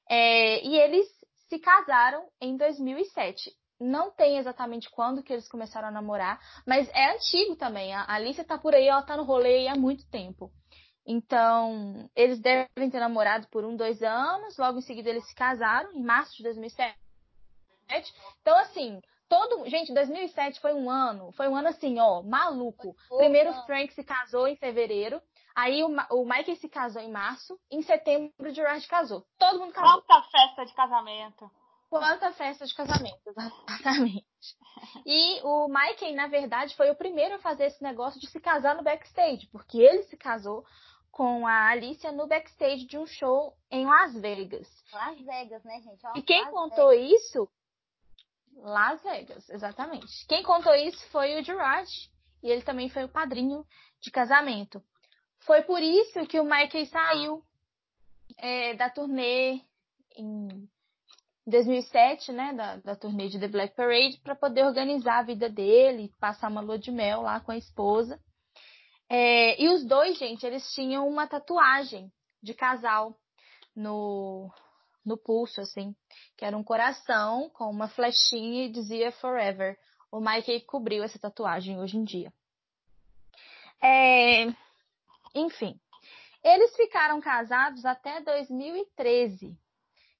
[0.08, 1.06] É, e eles
[1.48, 3.50] se casaram em 2007.
[3.80, 7.92] Não tem exatamente quando que eles começaram a namorar, mas é antigo também.
[7.94, 10.50] A Alicia tá por aí, ela tá no rolê há muito tempo.
[11.06, 15.92] Então, eles devem ter namorado por um, dois anos, logo em seguida eles se casaram,
[15.92, 16.96] em março de 2007.
[18.40, 19.68] Então, assim, todo.
[19.68, 22.96] Gente, 2007 foi um ano, foi um ano assim, ó, maluco.
[23.16, 25.20] Primeiro o Frank se casou em fevereiro,
[25.54, 29.26] aí o, o Michael se casou em março, em setembro o Gerard casou.
[29.38, 30.02] Todo mundo casou.
[30.02, 31.50] Quanta festa de casamento!
[31.90, 34.26] Quanta festa de casamento, exatamente.
[35.06, 38.74] E o Michael, na verdade, foi o primeiro a fazer esse negócio de se casar
[38.74, 40.64] no backstage, porque ele se casou
[41.14, 44.68] com a Alicia no backstage de um show em Las Vegas.
[44.92, 46.04] Las Vegas, né, gente?
[46.06, 47.12] Ó, e quem Las contou Vegas.
[47.12, 47.48] isso?
[48.56, 50.26] Las Vegas, exatamente.
[50.26, 51.88] Quem contou isso foi o Gerard,
[52.42, 53.64] e ele também foi o padrinho
[54.00, 54.82] de casamento.
[55.46, 57.44] Foi por isso que o Michael saiu
[58.36, 59.60] é, da turnê
[60.16, 60.68] em
[61.46, 66.12] 2007, né, da, da turnê de The Black Parade, para poder organizar a vida dele,
[66.18, 68.20] passar uma lua de mel lá com a esposa.
[69.08, 72.10] É, e os dois, gente, eles tinham uma tatuagem
[72.42, 73.16] de casal
[73.74, 74.50] no,
[75.04, 75.94] no pulso, assim,
[76.36, 79.78] que era um coração com uma flechinha e dizia Forever.
[80.10, 82.32] O Mikey cobriu essa tatuagem hoje em dia.
[83.82, 84.46] É,
[85.34, 85.78] enfim,
[86.42, 89.58] eles ficaram casados até 2013.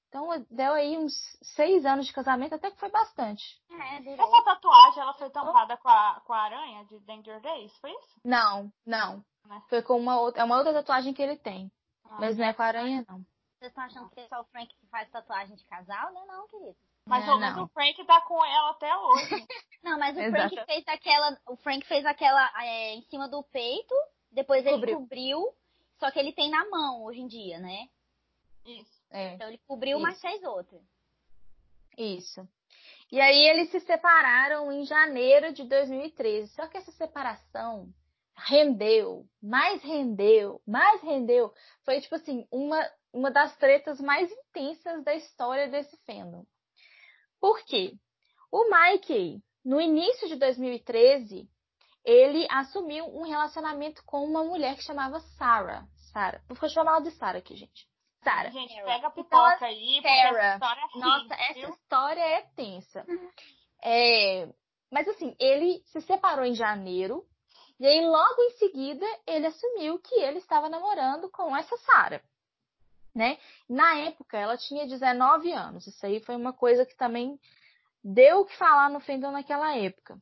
[0.09, 3.43] Então deu aí uns seis anos de casamento, até que foi bastante.
[3.69, 4.13] É.
[4.13, 8.21] Essa tatuagem, ela foi tampada com a, com a aranha de Danger Days, foi isso?
[8.23, 9.23] Não, não.
[9.45, 9.61] Né?
[9.69, 11.71] Foi com uma outra, é uma outra tatuagem que ele tem.
[12.05, 12.17] Ah.
[12.19, 13.19] Mas não é com a aranha, não.
[13.59, 16.21] Vocês estão achando que é só o Frank que faz tatuagem de casal, né?
[16.27, 16.75] Não, querido.
[17.07, 19.29] Mas É, o menos o Frank tá com ela até hoje.
[19.83, 20.49] Não, mas o Exato.
[20.49, 21.39] Frank fez aquela.
[21.47, 23.93] O Frank fez aquela é, em cima do peito,
[24.31, 24.99] depois ele Cobriu.
[24.99, 25.55] cobriu.
[25.99, 27.87] só que ele tem na mão hoje em dia, né?
[28.65, 28.94] Isso.
[29.11, 29.33] É.
[29.33, 30.21] Então ele cobriu, mas Isso.
[30.21, 30.79] fez outra.
[31.97, 32.47] Isso.
[33.11, 36.51] E aí eles se separaram em janeiro de 2013.
[36.53, 37.93] Só que essa separação
[38.35, 41.53] rendeu, mais rendeu, mais rendeu.
[41.83, 46.45] Foi tipo assim, uma, uma das tretas mais intensas da história desse fandom.
[47.39, 47.97] Por quê?
[48.51, 51.49] O Mikey, no início de 2013,
[52.03, 55.87] ele assumiu um relacionamento com uma mulher que chamava Sarah.
[56.11, 56.41] Sarah.
[56.47, 57.87] Vou chamar ela de Sarah aqui, gente.
[58.25, 58.49] Sarah.
[58.49, 58.85] Gente, Sarah.
[58.85, 60.53] pega a pipoca aí, porque Sarah.
[60.55, 63.05] história é Nossa, essa história é tensa.
[63.83, 64.49] É,
[64.91, 67.23] mas assim, ele se separou em janeiro
[67.79, 72.23] e aí logo em seguida ele assumiu que ele estava namorando com essa Sara,
[73.13, 73.37] né?
[73.69, 75.85] Na época ela tinha 19 anos.
[75.85, 77.39] Isso aí foi uma coisa que também
[78.03, 80.17] deu o que falar no fandom naquela época.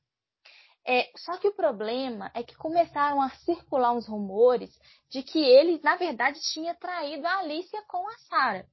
[0.86, 4.78] É, só que o problema é que começaram a circular uns rumores
[5.10, 8.66] de que ele, na verdade, tinha traído a Alicia com a Sarah.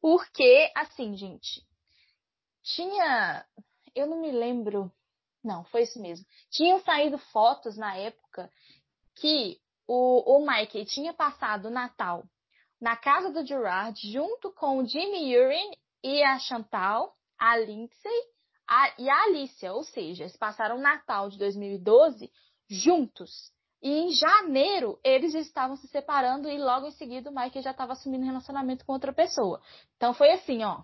[0.00, 1.62] Porque, assim, gente,
[2.62, 3.44] tinha.
[3.94, 4.90] Eu não me lembro.
[5.44, 6.24] Não, foi isso mesmo.
[6.50, 8.50] Tinham saído fotos na época
[9.16, 12.24] que o, o Mikey tinha passado o Natal
[12.80, 18.22] na casa do Gerard junto com o Jimmy Urine e a Chantal, a Lindsay
[18.70, 19.72] a- e a Alicia.
[19.72, 22.30] Ou seja, eles passaram o Natal de 2012
[22.68, 23.52] juntos.
[23.82, 27.94] E em janeiro eles estavam se separando e logo em seguida o Michael já estava
[27.94, 29.60] assumindo um relacionamento com outra pessoa.
[29.96, 30.82] Então foi assim, ó.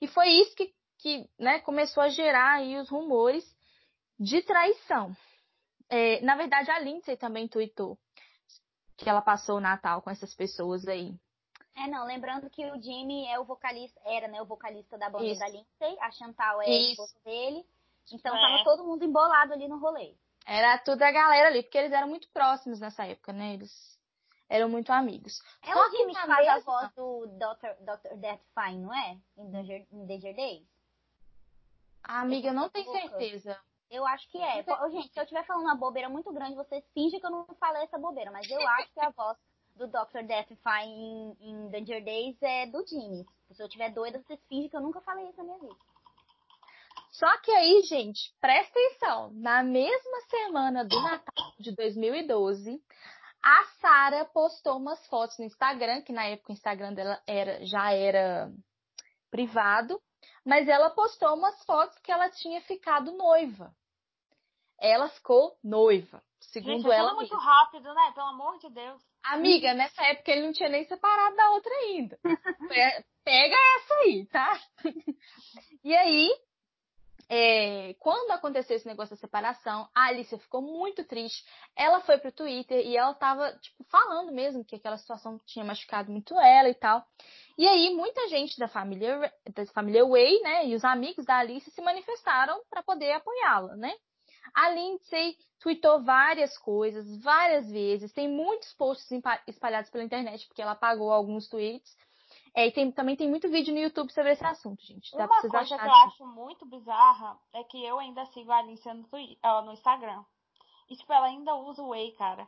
[0.00, 3.44] E foi isso que, que né, começou a gerar aí os rumores
[4.18, 5.14] de traição.
[5.88, 7.98] É, na verdade, a Lindsay também tweetou
[8.96, 11.12] que ela passou o Natal com essas pessoas aí.
[11.76, 15.24] É, não, lembrando que o Jimmy é o vocalista, era, né, o vocalista da banda
[15.24, 15.40] Isso.
[15.40, 16.90] da Lindsay, a Chantal é a Isso.
[16.92, 17.66] esposa dele.
[18.12, 18.40] Então É.
[18.40, 20.14] tava todo mundo embolado ali no rolê.
[20.46, 23.54] Era tudo a galera ali, porque eles eram muito próximos nessa época, né?
[23.54, 23.98] Eles
[24.48, 25.40] eram muito amigos.
[25.62, 27.82] É Só o Jimmy que faz a mesma- voz do Dr.
[27.82, 28.14] Dr.
[28.18, 29.18] Death Fine, não é?
[29.38, 30.66] Em Danger, em Danger Days?
[32.02, 33.00] A amiga, eu não tenho Louca.
[33.08, 33.58] certeza.
[33.90, 34.62] Eu acho que é.
[34.90, 37.82] Gente, se eu estiver falando uma bobeira muito grande, vocês fingem que eu não falei
[37.84, 38.30] essa bobeira.
[38.30, 39.38] Mas eu acho que a voz
[39.74, 40.22] do Dr.
[40.26, 43.24] Death Fine em, em Danger Days é do Jimmy.
[43.52, 45.76] Se eu estiver doida, vocês fingem que eu nunca falei isso na minha vida.
[47.10, 49.30] Só que aí, gente, presta atenção.
[49.34, 52.82] Na mesma semana do Natal de 2012,
[53.42, 57.92] a Sara postou umas fotos no Instagram, que na época o Instagram dela era, já
[57.92, 58.50] era
[59.30, 60.00] privado,
[60.44, 63.72] mas ela postou umas fotos que ela tinha ficado noiva.
[64.84, 68.12] Ela ficou noiva, segundo Gente, é ela muito rápido, né?
[68.14, 69.02] Pelo amor de Deus.
[69.22, 72.18] Amiga, nessa época ele não tinha nem separado da outra ainda.
[72.68, 74.60] Pe- Pega essa aí, tá?
[75.82, 76.30] E aí,
[77.28, 81.44] é, quando aconteceu esse negócio da separação, a Alicia ficou muito triste.
[81.76, 86.10] Ela foi pro Twitter e ela tava, tipo, falando mesmo que aquela situação tinha machucado
[86.10, 87.04] muito ela e tal.
[87.56, 91.70] E aí, muita gente da família, da família Way, né, e os amigos da Alice
[91.70, 93.94] se manifestaram para poder apoiá-la, né?
[94.52, 98.12] A Lindsay tweetou várias coisas, várias vezes.
[98.12, 99.08] Tem muitos posts
[99.46, 101.96] espalhados pela internet, porque ela apagou alguns tweets.
[102.56, 105.10] É, e tem- também tem muito vídeo no YouTube sobre esse assunto, gente.
[105.16, 105.92] Dá Uma vocês coisa que acharem.
[105.92, 109.72] eu acho muito bizarra é que eu ainda sigo a Alicia no, Twi- ó, no
[109.72, 110.22] Instagram.
[110.88, 112.46] E, tipo, ela ainda usa o Whey, cara.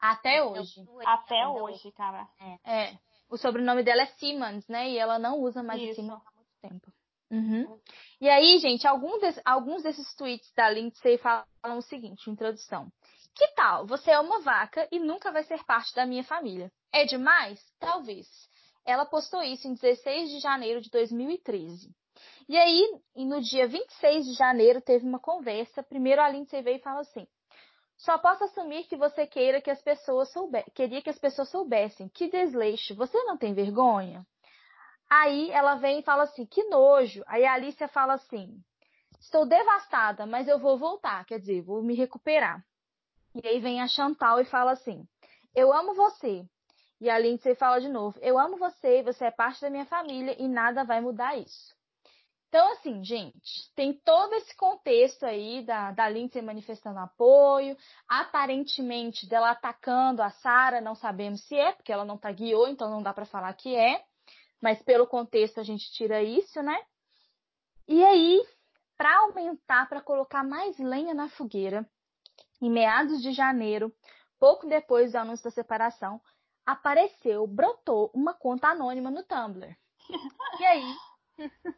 [0.00, 0.86] Até hoje.
[1.06, 2.28] Até hoje, cara.
[2.64, 2.98] É.
[3.30, 4.90] O sobrenome dela é Simmons, né?
[4.90, 5.94] E ela não usa mais Isso.
[5.96, 6.92] Simmons há muito tempo.
[7.30, 7.78] Uhum.
[8.20, 12.90] E aí, gente, alguns desses tweets da Lindsay falam o seguinte, introdução.
[13.34, 13.86] Que tal?
[13.86, 16.72] Você é uma vaca e nunca vai ser parte da minha família.
[16.92, 17.60] É demais?
[17.78, 18.26] Talvez.
[18.84, 21.94] Ela postou isso em 16 de janeiro de 2013.
[22.48, 25.82] E aí, no dia 26 de janeiro, teve uma conversa.
[25.82, 27.26] Primeiro a Lindsay veio e falou assim:
[27.96, 30.32] Só posso assumir que você queira que as pessoas
[30.74, 32.08] queria que as pessoas soubessem.
[32.08, 32.94] Que desleixo.
[32.96, 34.26] Você não tem vergonha?
[35.10, 37.22] Aí ela vem e fala assim: Que nojo.
[37.26, 38.62] Aí a Alicia fala assim:
[39.20, 41.24] Estou devastada, mas eu vou voltar.
[41.24, 42.64] Quer dizer, vou me recuperar.
[43.34, 45.06] E aí vem a Chantal e fala assim:
[45.54, 46.44] Eu amo você.
[47.00, 50.36] E a Lindsay fala de novo: Eu amo você, você é parte da minha família
[50.38, 51.76] e nada vai mudar isso.
[52.48, 57.76] Então, assim, gente, tem todo esse contexto aí da, da Lindsay manifestando apoio,
[58.08, 63.02] aparentemente dela atacando a Sarah, não sabemos se é, porque ela não tagueou, então não
[63.02, 64.02] dá pra falar que é,
[64.60, 66.78] mas pelo contexto a gente tira isso, né?
[67.86, 68.44] E aí,
[68.96, 71.88] para aumentar, para colocar mais lenha na fogueira,
[72.60, 73.92] em meados de janeiro,
[74.38, 76.20] pouco depois do anúncio da separação,
[76.66, 79.74] apareceu, brotou uma conta anônima no Tumblr.
[80.58, 80.94] E aí,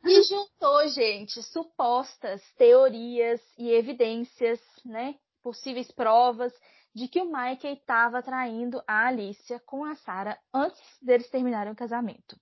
[0.04, 5.16] e juntou, gente, supostas teorias e evidências, né?
[5.42, 6.52] Possíveis provas
[6.94, 11.76] de que o Mike estava traindo a Alicia com a Sarah antes deles terminarem o
[11.76, 12.36] casamento.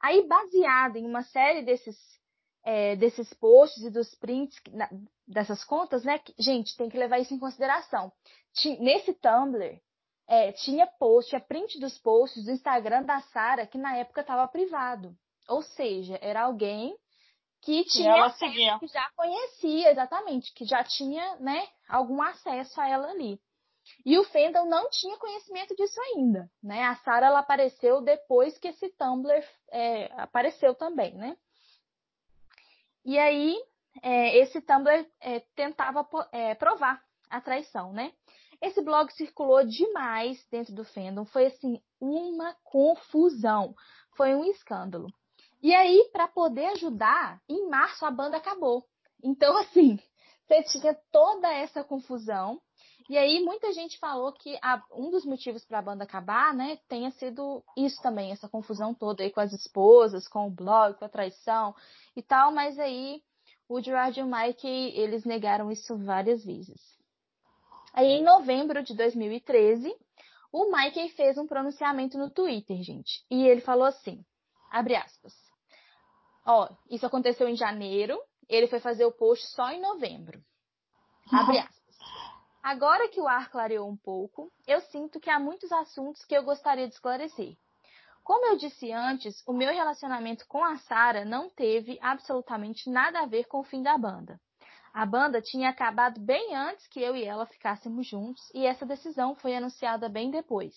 [0.00, 1.96] Aí, baseado em uma série desses,
[2.64, 4.90] é, desses posts e dos prints na-
[5.26, 6.18] dessas contas, né?
[6.18, 8.12] que- gente, tem que levar isso em consideração.
[8.54, 9.80] Ti- nesse Tumblr,
[10.28, 14.46] é, tinha post, tinha print dos posts do Instagram da Sarah que na época estava
[14.48, 15.14] privado.
[15.48, 16.94] Ou seja, era alguém
[17.62, 18.78] que Que tinha ela acesso, seguia.
[18.78, 23.40] que já conhecia exatamente, que já tinha, né, algum acesso a ela ali.
[24.04, 26.84] E o Fendel não tinha conhecimento disso ainda, né?
[26.84, 31.36] A Sarah ela apareceu depois que esse Tumblr é, apareceu também, né?
[33.04, 33.56] E aí
[34.02, 38.12] é, esse Tumblr é, tentava é, provar a traição, né?
[38.60, 43.74] Esse blog circulou demais dentro do fandom, foi assim uma confusão,
[44.16, 45.08] foi um escândalo.
[45.62, 48.84] E aí, para poder ajudar, em março a banda acabou.
[49.22, 49.98] Então, assim,
[50.46, 52.60] você tinha toda essa confusão.
[53.08, 56.78] E aí, muita gente falou que a- um dos motivos para a banda acabar, né,
[56.88, 61.04] tenha sido isso também, essa confusão toda aí com as esposas, com o blog, com
[61.06, 61.74] a traição
[62.14, 62.52] e tal.
[62.52, 63.22] Mas aí,
[63.66, 66.80] o Gerard e o Mike, eles negaram isso várias vezes.
[67.94, 69.94] Aí, em novembro de 2013,
[70.52, 73.24] o Mike fez um pronunciamento no Twitter, gente.
[73.30, 74.22] E ele falou assim,
[74.70, 75.32] abre aspas.
[76.46, 80.40] Ó, isso aconteceu em janeiro, ele foi fazer o post só em novembro.
[81.32, 81.76] Abre aspas.
[82.70, 86.42] Agora que o ar clareou um pouco, eu sinto que há muitos assuntos que eu
[86.42, 87.56] gostaria de esclarecer.
[88.22, 93.26] Como eu disse antes, o meu relacionamento com a Sarah não teve absolutamente nada a
[93.26, 94.38] ver com o fim da banda.
[94.92, 99.34] A banda tinha acabado bem antes que eu e ela ficássemos juntos e essa decisão
[99.34, 100.74] foi anunciada bem depois.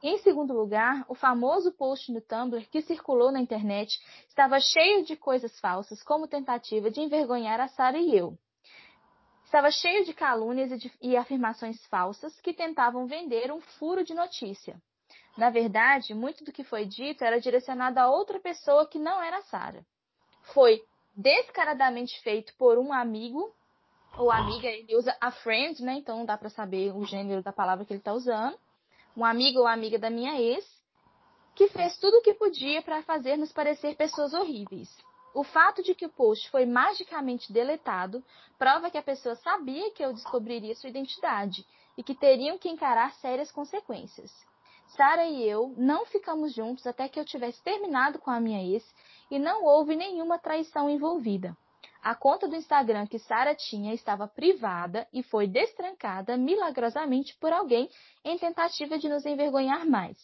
[0.00, 3.98] Em segundo lugar, o famoso post no Tumblr que circulou na internet
[4.28, 8.38] estava cheio de coisas falsas, como tentativa de envergonhar a Sarah e eu.
[9.50, 14.14] Estava cheio de calúnias e, de, e afirmações falsas que tentavam vender um furo de
[14.14, 14.80] notícia.
[15.36, 19.42] Na verdade, muito do que foi dito era direcionado a outra pessoa que não era
[19.42, 19.84] Sarah.
[20.54, 20.80] Foi
[21.16, 23.52] descaradamente feito por um amigo
[24.16, 25.94] ou amiga, ele usa a friend, né?
[25.94, 28.56] Então dá para saber o gênero da palavra que ele está usando
[29.16, 30.64] um amigo ou amiga da minha ex,
[31.56, 34.88] que fez tudo o que podia para fazer nos parecer pessoas horríveis.
[35.32, 38.24] O fato de que o post foi magicamente deletado
[38.58, 41.64] prova que a pessoa sabia que eu descobriria sua identidade
[41.96, 44.32] e que teriam que encarar sérias consequências.
[44.96, 48.84] Sara e eu não ficamos juntos até que eu tivesse terminado com a minha ex
[49.30, 51.56] e não houve nenhuma traição envolvida.
[52.02, 57.88] A conta do Instagram que Sara tinha estava privada e foi destrancada milagrosamente por alguém
[58.24, 60.16] em tentativa de nos envergonhar mais.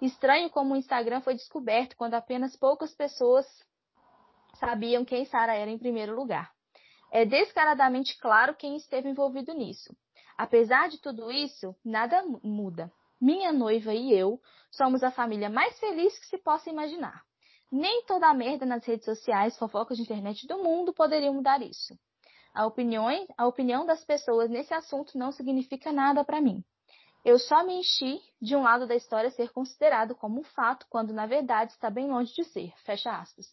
[0.00, 3.46] Estranho como o Instagram foi descoberto quando apenas poucas pessoas
[4.54, 6.50] sabiam quem Sara era em primeiro lugar.
[7.12, 9.96] É descaradamente claro quem esteve envolvido nisso.
[10.36, 12.90] Apesar de tudo isso, nada muda.
[13.20, 14.40] Minha noiva e eu
[14.70, 17.22] somos a família mais feliz que se possa imaginar.
[17.70, 21.96] Nem toda a merda nas redes sociais, fofocas de internet do mundo poderiam mudar isso.
[22.52, 26.64] A opinião, a opinião das pessoas nesse assunto não significa nada para mim.
[27.24, 31.12] Eu só me enchi de um lado da história ser considerado como um fato, quando
[31.12, 32.72] na verdade está bem longe de ser.
[32.84, 33.46] Fecha aspas.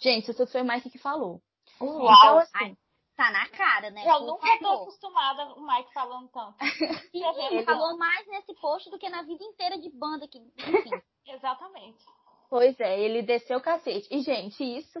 [0.00, 1.40] Gente, isso foi o Mike que falou.
[1.80, 2.04] Uau!
[2.04, 2.76] Então, assim,
[3.16, 4.02] tá na cara, né?
[4.06, 6.56] Eu nunca tô acostumada o Mike falando tanto.
[7.50, 10.90] ele falou mais nesse post do que na vida inteira de banda que, enfim.
[11.26, 12.04] Exatamente.
[12.48, 14.06] Pois é, ele desceu o cacete.
[14.10, 14.98] E, gente, isso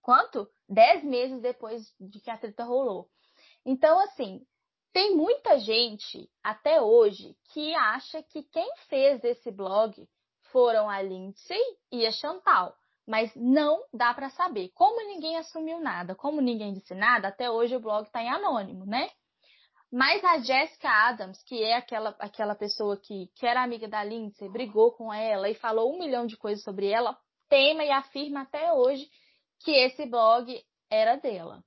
[0.00, 0.48] quanto?
[0.68, 3.08] Dez meses depois de que a treta rolou.
[3.66, 4.46] Então, assim,
[4.92, 10.08] tem muita gente até hoje que acha que quem fez esse blog
[10.52, 11.62] foram a Lindsay
[11.92, 12.76] e a Chantal.
[13.06, 14.70] Mas não dá para saber.
[14.74, 18.84] Como ninguém assumiu nada, como ninguém disse nada, até hoje o blog está em anônimo,
[18.86, 19.08] né?
[19.92, 24.48] Mas a Jessica Adams, que é aquela, aquela pessoa que, que era amiga da Lindsay,
[24.48, 28.72] brigou com ela e falou um milhão de coisas sobre ela, tema e afirma até
[28.72, 29.10] hoje
[29.64, 31.64] que esse blog era dela.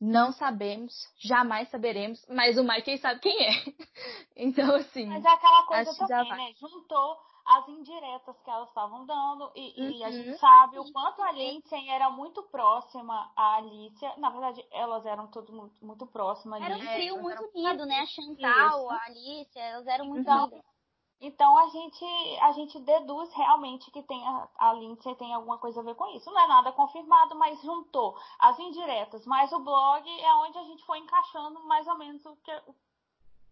[0.00, 3.52] Não sabemos, jamais saberemos, mas o Michael sabe quem é.
[4.36, 5.06] então, assim.
[5.06, 6.52] Mas é aquela coisa também, né?
[6.60, 7.16] Juntou
[7.46, 9.50] as indiretas que elas estavam dando.
[9.54, 9.90] E, uhum.
[9.90, 10.38] e, a gente uhum.
[10.38, 14.14] sabe o quanto a Lindsay era muito próxima à Alicia.
[14.16, 16.62] Na verdade, elas eram todas muito, muito próximas.
[16.62, 18.00] Era um trio muito unido, né?
[18.00, 18.90] A Chantal, Isso.
[18.90, 20.74] a Alicia, elas eram muito então, unidas.
[21.20, 22.04] Então a gente,
[22.42, 26.06] a gente deduz realmente que tem a, a Lindsay tem alguma coisa a ver com
[26.14, 26.30] isso.
[26.30, 30.84] Não é nada confirmado, mas juntou as indiretas, mas o blog é onde a gente
[30.84, 32.52] foi encaixando mais ou menos o que,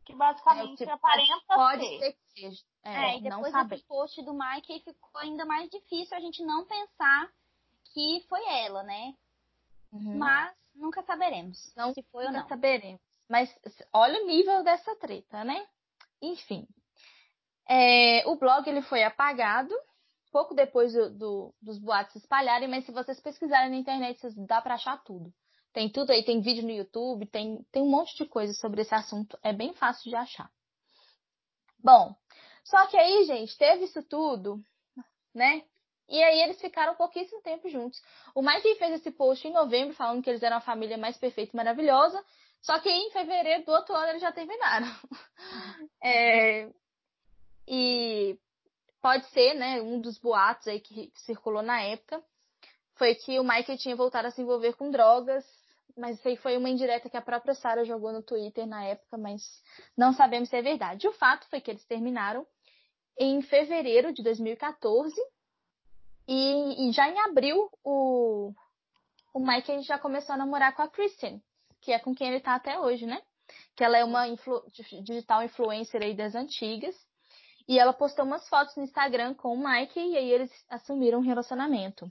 [0.05, 1.99] que basicamente é, aparenta pode ser.
[1.99, 2.65] ser que seja.
[2.85, 6.67] É, é, e depois desse post do Mike ficou ainda mais difícil a gente não
[6.67, 7.31] pensar
[7.93, 9.15] que foi ela, né?
[9.93, 10.19] Uhum.
[10.19, 12.49] Mas nunca saberemos não, se foi ou não.
[12.49, 13.01] saberemos.
[13.29, 13.55] Mas
[13.93, 15.67] olha o nível dessa treta, né?
[16.21, 16.67] Enfim.
[17.69, 19.75] É, o blog ele foi apagado
[20.33, 24.35] pouco depois do, do, dos boatos se espalharem, mas se vocês pesquisarem na internet, vocês
[24.47, 25.33] dá para achar tudo.
[25.73, 28.95] Tem tudo aí, tem vídeo no YouTube, tem, tem um monte de coisa sobre esse
[28.95, 29.39] assunto.
[29.43, 30.51] É bem fácil de achar.
[31.79, 32.15] Bom,
[32.65, 34.63] só que aí, gente, teve isso tudo,
[35.35, 35.65] né?
[36.09, 38.01] E aí eles ficaram pouquíssimo tempo juntos.
[38.35, 41.53] O Mike fez esse post em novembro, falando que eles eram a família mais perfeita
[41.55, 42.23] e maravilhosa.
[42.61, 44.87] Só que em fevereiro do outro ano eles já terminaram.
[46.05, 46.71] é,
[47.67, 48.39] e
[49.01, 52.23] pode ser, né, um dos boatos aí que circulou na época
[52.95, 55.45] foi que o Michael tinha voltado a se envolver com drogas
[55.97, 59.17] mas isso aí foi uma indireta que a própria Sarah jogou no Twitter na época,
[59.17, 59.43] mas
[59.97, 61.09] não sabemos se é verdade.
[61.09, 62.47] O fato foi que eles terminaram
[63.19, 65.15] em fevereiro de 2014
[66.27, 68.53] e, e já em abril o,
[69.35, 71.43] o Mike já começou a namorar com a Kristen,
[71.81, 73.21] que é com quem ele tá até hoje, né?
[73.77, 74.65] Que ela é uma influ,
[75.03, 76.95] digital influencer aí das antigas.
[77.69, 81.23] E ela postou umas fotos no Instagram com o Mike e aí eles assumiram um
[81.23, 82.11] relacionamento.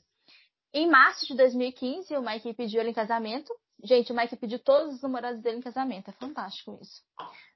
[0.74, 3.54] Em março de 2015, o Mike pediu ela em casamento
[3.84, 6.10] Gente, o Mike pediu todos os namorados dele em casamento.
[6.10, 7.02] É fantástico isso.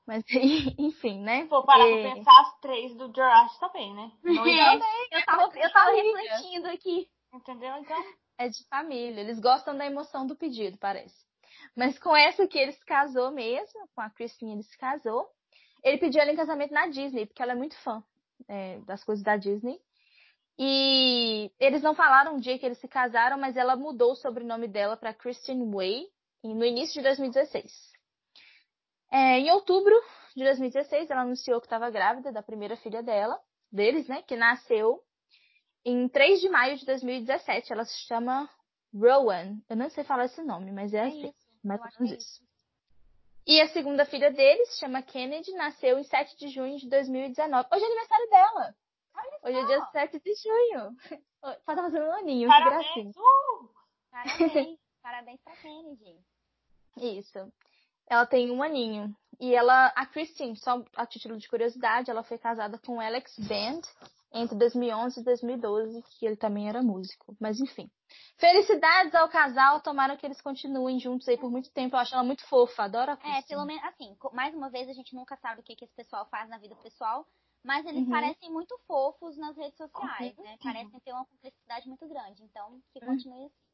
[0.06, 0.24] Mas,
[0.78, 1.46] enfim, né?
[1.46, 2.02] Vou parar é...
[2.02, 4.12] pra pensar as três do George também, né?
[4.24, 4.76] Não é,
[5.12, 7.10] eu tava, eu tava refletindo aqui.
[7.34, 7.76] Entendeu?
[7.78, 8.04] Então.
[8.38, 9.22] É de família.
[9.22, 11.16] Eles gostam da emoção do pedido, parece.
[11.76, 15.28] Mas com essa que ele se casou mesmo, com a Christine ele se casou.
[15.84, 18.04] Ele pediu ela em casamento na Disney, porque ela é muito fã
[18.48, 19.80] é, das coisas da Disney.
[20.58, 24.68] E eles não falaram o dia que eles se casaram, mas ela mudou o sobrenome
[24.68, 26.08] dela para Christian Way
[26.54, 27.72] no início de 2016.
[29.12, 29.96] É, em outubro
[30.36, 33.40] de 2016, ela anunciou que estava grávida da primeira filha dela,
[33.72, 35.02] deles, né, que nasceu
[35.84, 37.72] em 3 de maio de 2017.
[37.72, 38.50] Ela se chama
[38.94, 39.58] Rowan.
[39.70, 41.28] Eu não sei falar esse nome, mas é, é assim.
[41.28, 41.36] Isso.
[41.64, 42.46] Mais ou menos isso.
[43.48, 47.70] E a segunda filha deles, se chama Kennedy, nasceu em 7 de junho de 2019.
[47.72, 48.76] Hoje é aniversário dela.
[49.44, 50.96] Hoje é dia 7 de junho.
[51.64, 52.88] Tá fazendo um aninho, Parabéns.
[52.88, 53.12] que gracinha.
[53.16, 53.70] Uh!
[54.10, 54.80] Parabéns.
[55.04, 56.20] Parabéns pra Kennedy.
[56.98, 57.52] Isso.
[58.08, 59.16] Ela tem um aninho.
[59.40, 63.82] E ela, a Christine, só a título de curiosidade, ela foi casada com Alex Band
[64.32, 67.36] entre 2011 e 2012, que ele também era músico.
[67.40, 67.90] Mas enfim.
[68.38, 71.96] Felicidades ao casal, tomara que eles continuem juntos aí por muito tempo.
[71.96, 73.40] Eu acho ela muito fofa, adoro a Christine.
[73.40, 75.96] É, pelo menos, assim, mais uma vez a gente nunca sabe o que, que esse
[75.96, 77.26] pessoal faz na vida pessoal,
[77.64, 78.12] mas eles uhum.
[78.12, 80.44] parecem muito fofos nas redes sociais, uhum.
[80.44, 80.58] né?
[80.62, 82.44] Parecem ter uma cumplicidade muito grande.
[82.44, 83.12] Então, que uhum.
[83.12, 83.65] continue assim.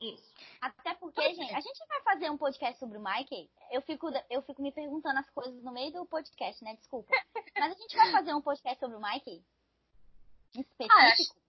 [0.00, 0.34] Isso.
[0.60, 3.50] Até porque, gente, a gente vai fazer um podcast sobre o Mikey.
[3.70, 6.74] Eu fico, eu fico me perguntando as coisas no meio do podcast, né?
[6.74, 7.10] Desculpa.
[7.58, 9.42] Mas a gente vai fazer um podcast sobre o Mikey?
[10.54, 10.92] Específico?
[10.92, 11.46] Ah, acho...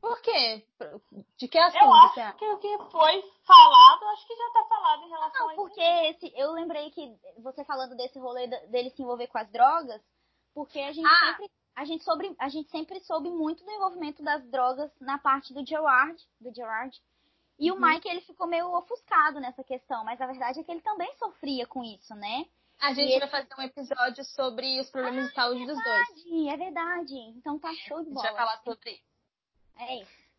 [0.00, 0.66] Por quê?
[1.36, 1.84] De que assunto?
[1.84, 5.48] Eu acho que o que foi falado, acho que já tá falado em relação Não,
[5.48, 5.62] a isso.
[5.62, 10.00] Porque esse, eu lembrei que você falando desse rolê dele se envolver com as drogas,
[10.54, 11.26] porque a gente ah.
[11.26, 15.54] sempre a gente, sobre, a gente sempre soube muito do envolvimento das drogas na parte
[15.54, 16.94] do Gerard, do Gerard.
[17.60, 17.76] E uhum.
[17.76, 21.14] o Mike, ele ficou meio ofuscado nessa questão, mas a verdade é que ele também
[21.16, 22.46] sofria com isso, né?
[22.80, 26.54] A gente vai fazer um episódio sobre os problemas ah, de saúde é dos dois.
[26.54, 28.26] É verdade, então tá show de bola.
[28.26, 29.04] A gente vai falar sobre isso.
[29.76, 30.30] É isso.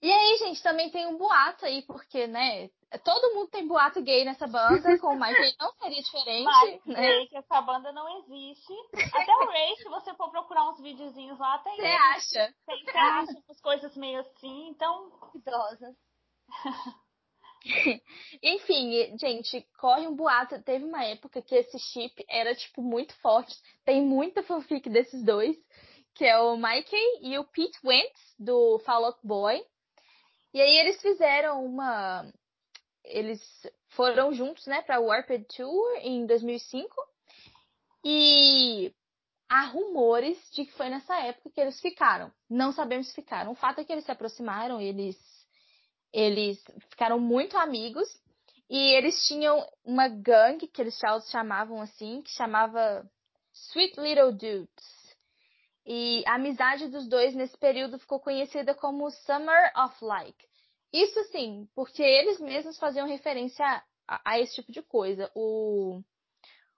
[0.00, 2.68] E aí, gente, também tem um boato aí, porque, né,
[3.04, 6.44] todo mundo tem boato gay nessa banda, com o Michael não seria diferente.
[6.44, 7.26] Mas, né?
[7.26, 8.72] que essa banda não existe.
[9.14, 11.76] Até o Ray, se você for procurar uns videozinhos lá, tem.
[11.76, 12.54] Você acha?
[12.66, 15.12] Tem, você acha umas coisas meio assim, então.
[15.34, 15.96] Idosas.
[18.42, 20.60] Enfim, gente, corre um boato.
[20.62, 23.54] Teve uma época que esse chip era, tipo, muito forte.
[23.84, 25.56] Tem muita fanfic desses dois,
[26.14, 29.64] que é o Mikey e o Pete Wentz, do Fall Out Boy.
[30.52, 32.30] E aí eles fizeram uma...
[33.04, 33.40] Eles
[33.90, 36.94] foram juntos, né, pra Warped Tour em 2005.
[38.04, 38.92] E
[39.48, 42.32] há rumores de que foi nessa época que eles ficaram.
[42.48, 43.52] Não sabemos se ficaram.
[43.52, 45.16] O fato é que eles se aproximaram, eles
[46.12, 48.08] eles ficaram muito amigos
[48.68, 50.98] e eles tinham uma gangue que eles
[51.30, 53.08] chamavam assim, que chamava
[53.52, 55.02] Sweet Little Dudes.
[55.84, 60.46] E a amizade dos dois nesse período ficou conhecida como Summer of Like.
[60.92, 63.64] Isso assim, porque eles mesmos faziam referência
[64.06, 65.30] a, a esse tipo de coisa.
[65.34, 66.00] O,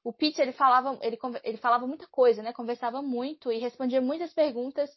[0.02, 2.52] o Pete, ele falava, ele, ele falava muita coisa, né?
[2.52, 4.90] Conversava muito e respondia muitas perguntas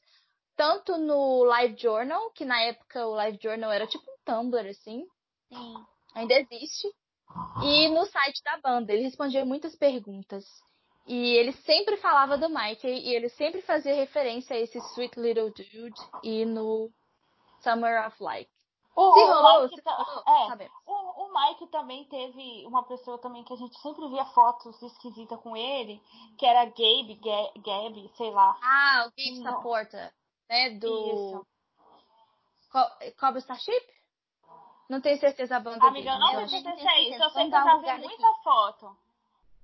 [0.55, 5.07] tanto no Live Journal, que na época o Live Journal era tipo Tumblr, assim.
[5.47, 5.85] Sim.
[6.13, 6.87] Ainda existe.
[7.63, 10.45] E no site da banda, ele respondia muitas perguntas.
[11.07, 15.49] E ele sempre falava do Mike e ele sempre fazia referência a esse Sweet Little
[15.51, 16.91] Dude e no
[17.61, 18.49] Summer of Light.
[18.93, 23.19] O, se rolou, o Mike, se rolou, é, o, o, Mike também teve uma pessoa
[23.19, 26.01] também que a gente sempre via fotos esquisitas com ele,
[26.37, 27.21] que era Gabe,
[27.63, 28.57] Gabe, sei lá.
[28.61, 30.13] Ah, o Gabe Saporta
[30.49, 30.71] né?
[30.71, 30.87] Do.
[30.87, 31.47] Isso.
[32.71, 32.79] Co
[33.19, 33.96] Cobra Starship?
[34.89, 37.23] Não tenho certeza a banda Amiga, eu não tenho certeza é isso.
[37.23, 38.97] Eu sei que eu já vi muita foto.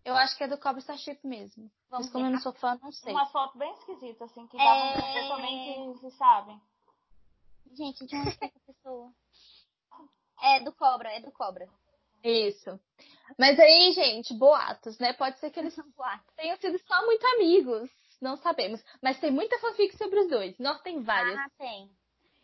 [0.04, 1.72] Eu acho que é do Cobra Starship mesmo.
[1.90, 3.14] Vamos Mas como eu não sou fã, não sei.
[3.14, 4.94] Uma foto bem esquisita, assim, que dá é...
[4.94, 6.62] pra ver também que se sabem.
[7.72, 9.12] Gente, de onde é essa pessoa?
[10.42, 11.70] É do Cobra, é do Cobra.
[12.22, 12.78] Isso.
[13.40, 15.14] Mas aí, gente, boatos, né?
[15.14, 15.74] Pode ser que eles
[16.36, 17.90] tenham sido só muito amigos
[18.24, 18.82] não sabemos.
[19.02, 20.58] Mas tem muita fanfic sobre os dois.
[20.58, 21.38] Nós tem várias.
[21.38, 21.92] Ah, tem.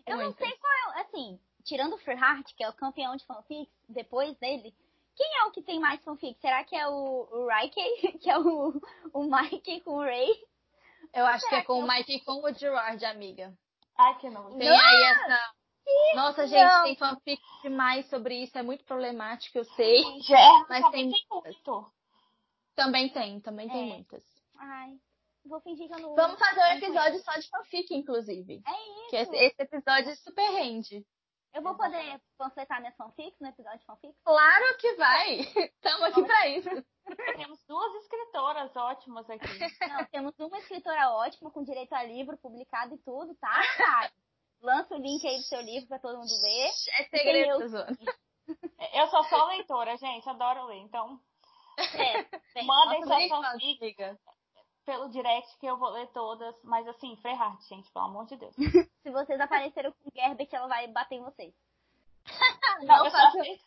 [0.06, 1.40] Eu não sei qual é, assim,
[1.70, 4.74] tirando o Freehart, que é o campeão de fanfics, depois dele,
[5.16, 6.40] quem é o que tem mais fanfic?
[6.42, 7.48] Será que é o, o
[8.20, 8.82] que é o,
[9.14, 10.34] o Mike com o Ray?
[11.14, 13.56] Eu acho que é com que é o Mike e com o Gerard, amiga.
[13.98, 14.58] Ai, que não.
[14.58, 14.76] Tem não!
[14.76, 15.54] aí essa...
[16.16, 16.84] Nossa, gente, não.
[16.84, 20.00] tem fanfic demais sobre isso, é muito problemático, eu sei.
[20.02, 21.12] É, mas tem...
[21.12, 21.92] tem muito.
[22.76, 23.72] Também tem, também é.
[23.72, 24.24] tem muitas.
[24.58, 24.98] Ai.
[25.46, 26.16] Vou fingir que eu não.
[26.16, 28.62] Vamos fazer um episódio só de fanfic, inclusive.
[28.66, 29.10] É isso.
[29.10, 31.06] Que esse, esse episódio super rende.
[31.54, 34.22] Eu vou poder panfletar minhas fanfics no episódio de fanfics?
[34.24, 35.40] Claro que vai!
[35.76, 36.70] Estamos aqui pra isso.
[37.36, 39.48] Temos duas escritoras ótimas aqui.
[39.88, 44.12] Não, temos uma escritora ótima, com direito a livro publicado e tudo, tá, cara?
[44.62, 46.68] Lança o link aí do seu livro pra todo mundo ver.
[47.00, 47.64] É segredo,
[48.94, 51.20] Eu sou só leitora, gente, adoro ler, então.
[51.78, 54.20] É, Mandem suas fanfics
[54.86, 58.56] pelo direct que eu vou ler todas, mas assim, Ferrari, gente, pelo amor de Deus.
[59.04, 61.54] Se vocês apareceram com Gerbert, ela vai bater em vocês.
[62.84, 63.64] não, eu só, aceito,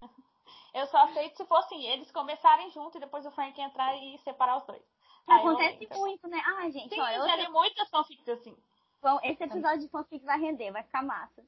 [0.74, 4.58] Eu só aceito se fossem eles começarem junto e depois o Frank entrar e separar
[4.58, 4.82] os dois.
[5.28, 6.42] Acontece muito, né?
[6.44, 8.56] Ah, gente, Sim, ó, eu li muitas fanfics assim.
[9.00, 11.44] Bom, esse episódio de fanfic vai render, vai ficar massa.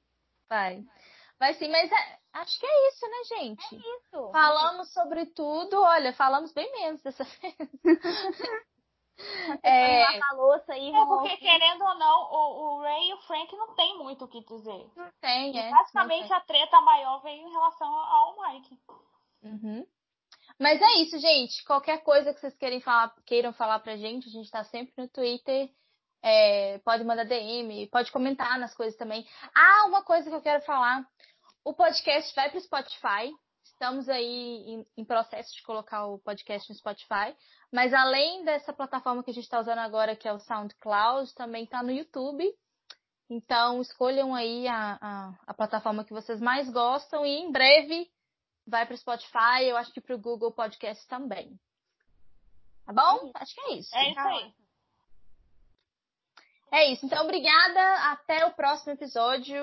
[0.48, 0.84] Vai.
[1.38, 3.74] Vai sim, mas é, acho que é isso, né, gente?
[3.74, 4.30] É isso.
[4.30, 7.56] Falamos sobre tudo, olha, falamos bem menos dessa vez.
[9.62, 13.56] É, a louça aí, é porque, querendo ou não, o, o, Ray e o Frank
[13.56, 14.90] não tem muito o que dizer.
[14.96, 15.70] Não tem, é.
[15.70, 18.78] Basicamente, a treta maior veio em relação ao Mike.
[19.42, 19.86] Uhum.
[20.58, 21.64] Mas é isso, gente.
[21.64, 25.08] Qualquer coisa que vocês queiram falar, queiram falar pra gente, a gente tá sempre no
[25.08, 25.70] Twitter.
[26.22, 29.26] É, pode mandar DM, pode comentar nas coisas também.
[29.54, 31.06] Ah, uma coisa que eu quero falar.
[31.62, 33.30] O podcast vai pro Spotify.
[33.74, 37.36] Estamos aí em, em processo de colocar o podcast no Spotify.
[37.72, 41.64] Mas além dessa plataforma que a gente está usando agora, que é o SoundCloud, também
[41.64, 42.44] está no YouTube.
[43.28, 48.08] Então escolham aí a, a, a plataforma que vocês mais gostam e em breve
[48.66, 51.58] vai para o Spotify, eu acho que para o Google Podcast também.
[52.86, 53.32] Tá bom?
[53.34, 53.96] Acho que é isso.
[53.96, 54.54] É isso aí.
[56.72, 57.06] É isso.
[57.06, 58.12] Então, obrigada.
[58.12, 59.52] Até o próximo episódio.